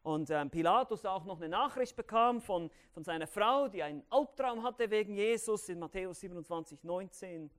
[0.02, 4.64] Und ähm, Pilatus auch noch eine Nachricht bekam von, von seiner Frau, die einen Albtraum
[4.64, 7.52] hatte wegen Jesus in Matthäus 27, 19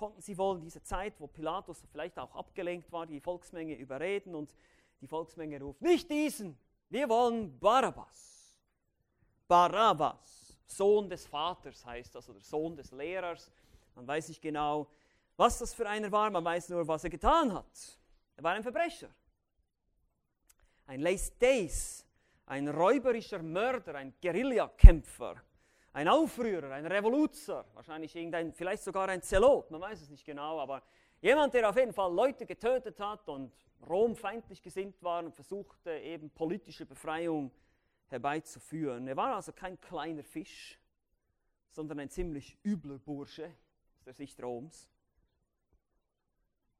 [0.00, 4.34] konnten sie wohl in dieser Zeit, wo Pilatus vielleicht auch abgelenkt war, die Volksmenge überreden
[4.34, 4.54] und
[5.02, 6.58] die Volksmenge ruft, nicht diesen,
[6.88, 8.58] wir wollen Barabbas.
[9.46, 13.50] Barabbas, Sohn des Vaters heißt das, oder Sohn des Lehrers.
[13.94, 14.86] Man weiß nicht genau,
[15.36, 17.98] was das für einer war, man weiß nur, was er getan hat.
[18.36, 19.10] Er war ein Verbrecher.
[20.90, 21.32] Ein Leis
[22.46, 25.40] ein räuberischer Mörder, ein Guerillakämpfer.
[25.92, 30.58] ein Aufrührer, ein Revoluzer, wahrscheinlich irgendein, vielleicht sogar ein Zelot, man weiß es nicht genau,
[30.58, 30.82] aber
[31.20, 33.52] jemand, der auf jeden Fall Leute getötet hat und
[33.88, 37.52] Rom feindlich gesinnt war und versuchte eben politische Befreiung
[38.08, 39.06] herbeizuführen.
[39.06, 40.76] Er war also kein kleiner Fisch,
[41.70, 43.54] sondern ein ziemlich übler Bursche
[43.96, 44.90] aus der Sicht Roms.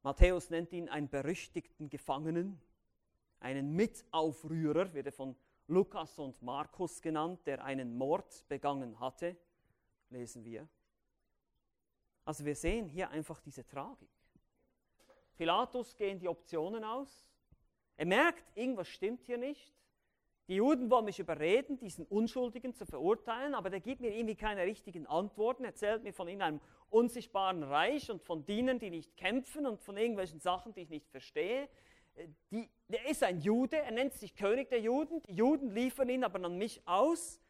[0.02, 2.61] Matthäus nennt ihn einen berüchtigten Gefangenen,
[3.41, 5.36] einen Mitaufrührer, wird er von
[5.66, 9.36] Lukas und Markus genannt, der einen Mord begangen hatte,
[10.11, 10.68] lesen wir.
[12.24, 14.09] Also wir sehen hier einfach diese Tragik.
[15.36, 17.26] Pilatus gehen die Optionen aus.
[17.97, 19.72] Er merkt, irgendwas stimmt hier nicht.
[20.49, 24.62] Die Juden wollen mich überreden, diesen Unschuldigen zu verurteilen, aber der gibt mir irgendwie keine
[24.62, 29.64] richtigen Antworten, erzählt mir von in einem unsichtbaren Reich und von Dienern, die nicht kämpfen
[29.64, 31.68] und von irgendwelchen Sachen, die ich nicht verstehe.
[32.14, 36.08] Äh, die, der ist ein Jude, er nennt sich König der Juden, die Juden liefern
[36.08, 37.40] ihn aber an mich aus.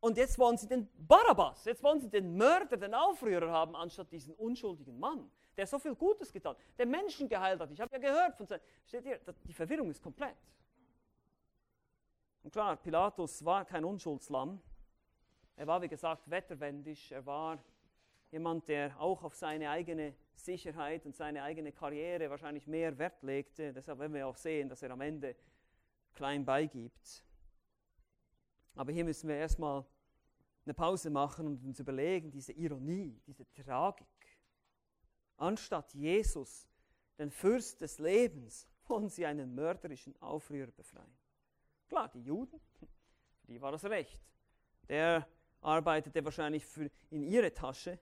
[0.00, 4.10] Und jetzt wollen sie den Barabbas, jetzt wollen sie den Mörder, den Aufrührer haben, anstatt
[4.10, 7.70] diesen unschuldigen Mann, der so viel Gutes getan, der Menschen geheilt hat.
[7.70, 10.36] Ich habe ja gehört von seinen, steht ihr, die Verwirrung ist komplett.
[12.42, 14.60] Und klar, Pilatus war kein Unschuldslamm.
[15.54, 17.12] Er war, wie gesagt, wetterwendisch.
[17.12, 17.62] Er war
[18.32, 23.72] jemand, der auch auf seine eigene Sicherheit und seine eigene Karriere wahrscheinlich mehr Wert legte.
[23.72, 25.36] Deshalb werden wir auch sehen, dass er am Ende
[26.14, 27.24] klein beigibt.
[28.74, 29.84] Aber hier müssen wir erstmal
[30.64, 34.06] eine Pause machen und uns überlegen, diese Ironie, diese Tragik.
[35.36, 36.68] Anstatt Jesus,
[37.18, 41.16] den Fürst des Lebens, wollen sie einen mörderischen Aufrührer befreien.
[41.88, 42.60] Klar, die Juden,
[43.48, 44.20] die war das recht.
[44.88, 45.26] Der
[45.60, 47.98] arbeitete wahrscheinlich für, in ihre Tasche,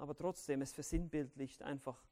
[0.00, 2.02] aber trotzdem, es versinnbildlicht einfach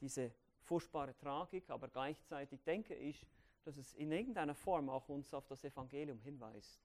[0.00, 0.32] diese
[0.62, 3.26] furchtbare Tragik, aber gleichzeitig denke ich,
[3.62, 6.80] dass es in irgendeiner Form auch uns auf das Evangelium hinweist.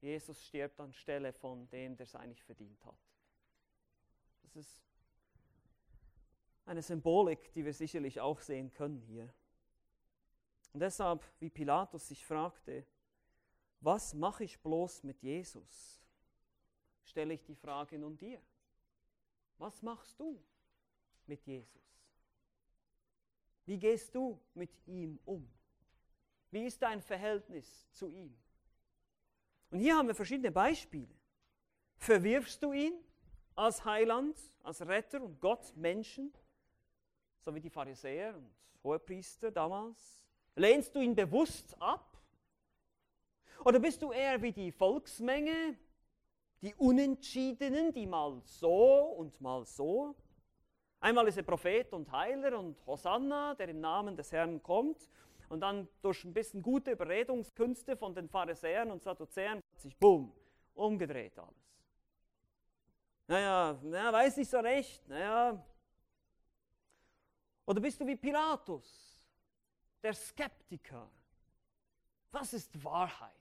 [0.00, 2.98] Jesus stirbt anstelle von dem, der es eigentlich verdient hat.
[4.42, 4.80] Das ist
[6.66, 9.28] eine Symbolik, die wir sicherlich auch sehen können hier.
[10.72, 12.86] Und deshalb, wie Pilatus sich fragte,
[13.80, 16.00] was mache ich bloß mit Jesus,
[17.02, 18.40] stelle ich die Frage nun dir.
[19.58, 20.42] Was machst du
[21.26, 21.82] mit Jesus?
[23.66, 25.48] Wie gehst du mit ihm um?
[26.50, 28.36] Wie ist dein Verhältnis zu ihm?
[29.70, 31.14] Und hier haben wir verschiedene Beispiele.
[31.96, 32.94] Verwirfst du ihn
[33.54, 36.32] als Heiland, als Retter und Gott Menschen,
[37.40, 40.24] so wie die Pharisäer und Hohepriester damals?
[40.56, 42.22] Lehnst du ihn bewusst ab?
[43.64, 45.76] Oder bist du eher wie die Volksmenge,
[46.60, 50.14] die Unentschiedenen, die mal so und mal so?
[51.00, 55.10] Einmal ist er Prophet und Heiler und Hosanna, der im Namen des Herrn kommt.
[55.48, 60.32] Und dann durch ein bisschen gute Überredungskünste von den Pharisäern und Sadduzäern hat sich, bumm,
[60.74, 61.52] umgedreht alles.
[63.26, 65.06] Naja, naja, weiß nicht so recht.
[65.08, 65.62] Naja.
[67.66, 69.14] Oder bist du wie Pilatus?
[70.04, 71.10] der Skeptiker.
[72.30, 73.32] Was ist Wahrheit?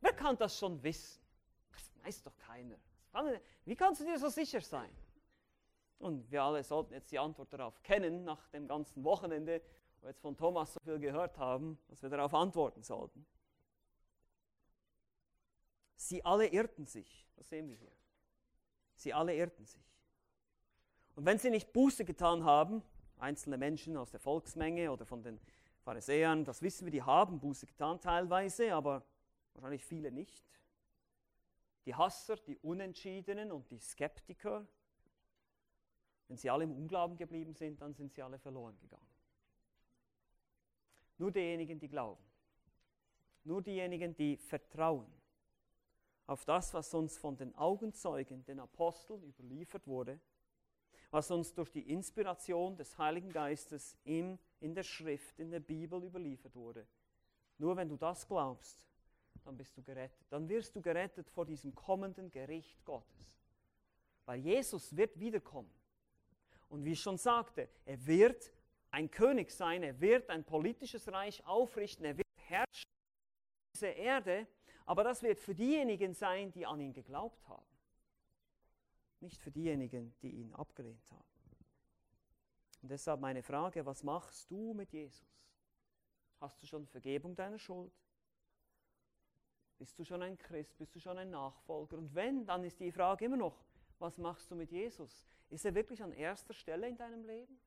[0.00, 1.22] Wer kann das schon wissen?
[2.02, 2.78] Weiß doch keiner.
[3.64, 4.90] Wie kannst du dir so sicher sein?
[5.98, 9.60] Und wir alle sollten jetzt die Antwort darauf kennen, nach dem ganzen Wochenende,
[9.96, 13.26] wo wir jetzt von Thomas so viel gehört haben, dass wir darauf antworten sollten.
[15.96, 17.92] Sie alle irrten sich, das sehen wir hier.
[18.94, 19.84] Sie alle irrten sich.
[21.16, 22.82] Und wenn sie nicht Buße getan haben,
[23.18, 25.40] einzelne Menschen aus der Volksmenge oder von den
[25.80, 29.04] Pharisäern, das wissen wir, die haben Buße getan teilweise, aber
[29.54, 30.44] wahrscheinlich viele nicht.
[31.88, 34.68] Die Hasser, die Unentschiedenen und die Skeptiker,
[36.26, 39.08] wenn sie alle im Unglauben geblieben sind, dann sind sie alle verloren gegangen.
[41.16, 42.22] Nur diejenigen, die glauben,
[43.42, 45.10] nur diejenigen, die vertrauen
[46.26, 50.20] auf das, was uns von den Augenzeugen, den Aposteln überliefert wurde,
[51.10, 56.04] was uns durch die Inspiration des Heiligen Geistes im, in der Schrift, in der Bibel
[56.04, 56.86] überliefert wurde.
[57.56, 58.84] Nur wenn du das glaubst,
[59.44, 60.26] dann bist du gerettet.
[60.30, 63.40] Dann wirst du gerettet vor diesem kommenden Gericht Gottes.
[64.24, 65.70] Weil Jesus wird wiederkommen.
[66.68, 68.52] Und wie ich schon sagte, er wird
[68.90, 74.46] ein König sein, er wird ein politisches Reich aufrichten, er wird herrschen auf dieser Erde,
[74.84, 77.68] aber das wird für diejenigen sein, die an ihn geglaubt haben
[79.20, 81.24] nicht für diejenigen, die ihn abgelehnt haben.
[82.82, 85.26] Und deshalb meine Frage, was machst du mit Jesus?
[86.40, 87.92] Hast du schon Vergebung deiner Schuld?
[89.78, 90.76] Bist du schon ein Christ?
[90.76, 91.96] Bist du schon ein Nachfolger?
[91.96, 93.64] Und wenn, dann ist die Frage immer noch,
[93.98, 95.24] was machst du mit Jesus?
[95.50, 97.58] Ist er wirklich an erster Stelle in deinem Leben?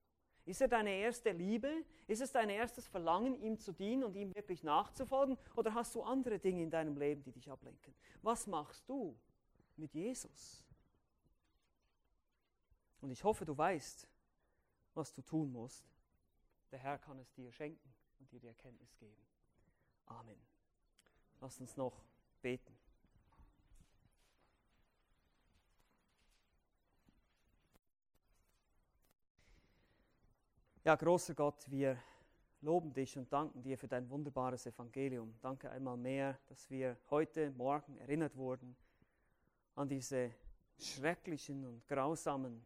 [0.46, 1.86] Ist er deine erste Liebe?
[2.08, 5.38] Ist es dein erstes Verlangen, ihm zu dienen und ihm wirklich nachzufolgen?
[5.56, 7.94] Oder hast du andere Dinge in deinem Leben, die dich ablenken?
[8.22, 9.18] Was machst du
[9.82, 10.64] mit Jesus.
[13.02, 14.08] Und ich hoffe, du weißt,
[14.94, 15.92] was du tun musst.
[16.72, 19.28] Der Herr kann es dir schenken und dir die Erkenntnis geben.
[20.06, 20.51] Amen.
[21.42, 22.00] Lass uns noch
[22.42, 22.78] beten.
[30.84, 31.98] Ja, großer Gott, wir
[32.62, 35.34] loben dich und danken dir für dein wunderbares Evangelium.
[35.42, 38.76] Danke einmal mehr, dass wir heute Morgen erinnert wurden
[39.74, 40.32] an diese
[40.78, 42.64] schrecklichen und grausamen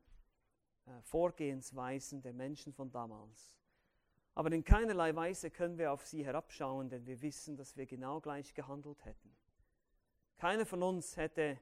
[0.85, 3.57] äh, Vorgehensweisen der Menschen von damals.
[4.35, 8.19] Aber in keinerlei Weise können wir auf sie herabschauen, denn wir wissen, dass wir genau
[8.19, 9.33] gleich gehandelt hätten.
[10.35, 11.57] Keiner von uns hätte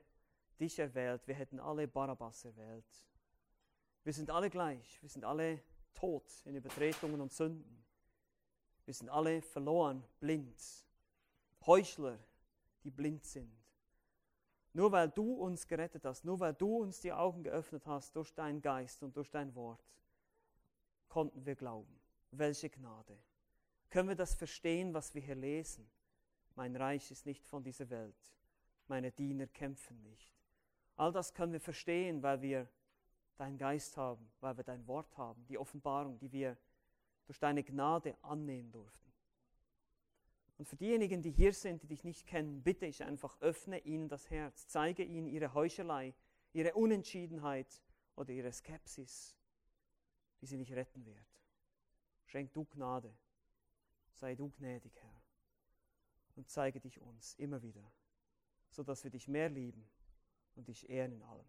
[0.59, 3.07] dich erwählt, wir hätten alle Barabbas erwählt.
[4.03, 5.61] Wir sind alle gleich, wir sind alle
[5.93, 7.85] tot in Übertretungen und Sünden.
[8.85, 10.59] Wir sind alle verloren, blind.
[11.67, 12.17] Heuchler,
[12.83, 13.55] die blind sind.
[14.73, 18.33] Nur weil du uns gerettet hast, nur weil du uns die Augen geöffnet hast durch
[18.33, 19.85] deinen Geist und durch dein Wort,
[21.07, 22.02] konnten wir glauben.
[22.35, 23.15] Welche Gnade.
[23.91, 25.87] Können wir das verstehen, was wir hier lesen?
[26.55, 28.33] Mein Reich ist nicht von dieser Welt.
[28.87, 30.31] Meine Diener kämpfen nicht.
[30.95, 32.67] All das können wir verstehen, weil wir
[33.37, 36.57] deinen Geist haben, weil wir dein Wort haben, die Offenbarung, die wir
[37.27, 39.13] durch deine Gnade annehmen durften.
[40.57, 44.09] Und für diejenigen, die hier sind, die dich nicht kennen, bitte ich einfach, öffne ihnen
[44.09, 46.15] das Herz, zeige ihnen ihre Heuchelei,
[46.51, 47.83] ihre Unentschiedenheit
[48.15, 49.37] oder ihre Skepsis,
[50.41, 51.32] die sie nicht retten wird.
[52.33, 53.15] Schenk du Gnade,
[54.15, 55.21] sei du gnädig, Herr,
[56.35, 57.91] und zeige dich uns immer wieder,
[58.71, 59.87] sodass wir dich mehr lieben
[60.55, 61.45] und dich ehren in allem.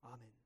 [0.00, 0.41] Amen.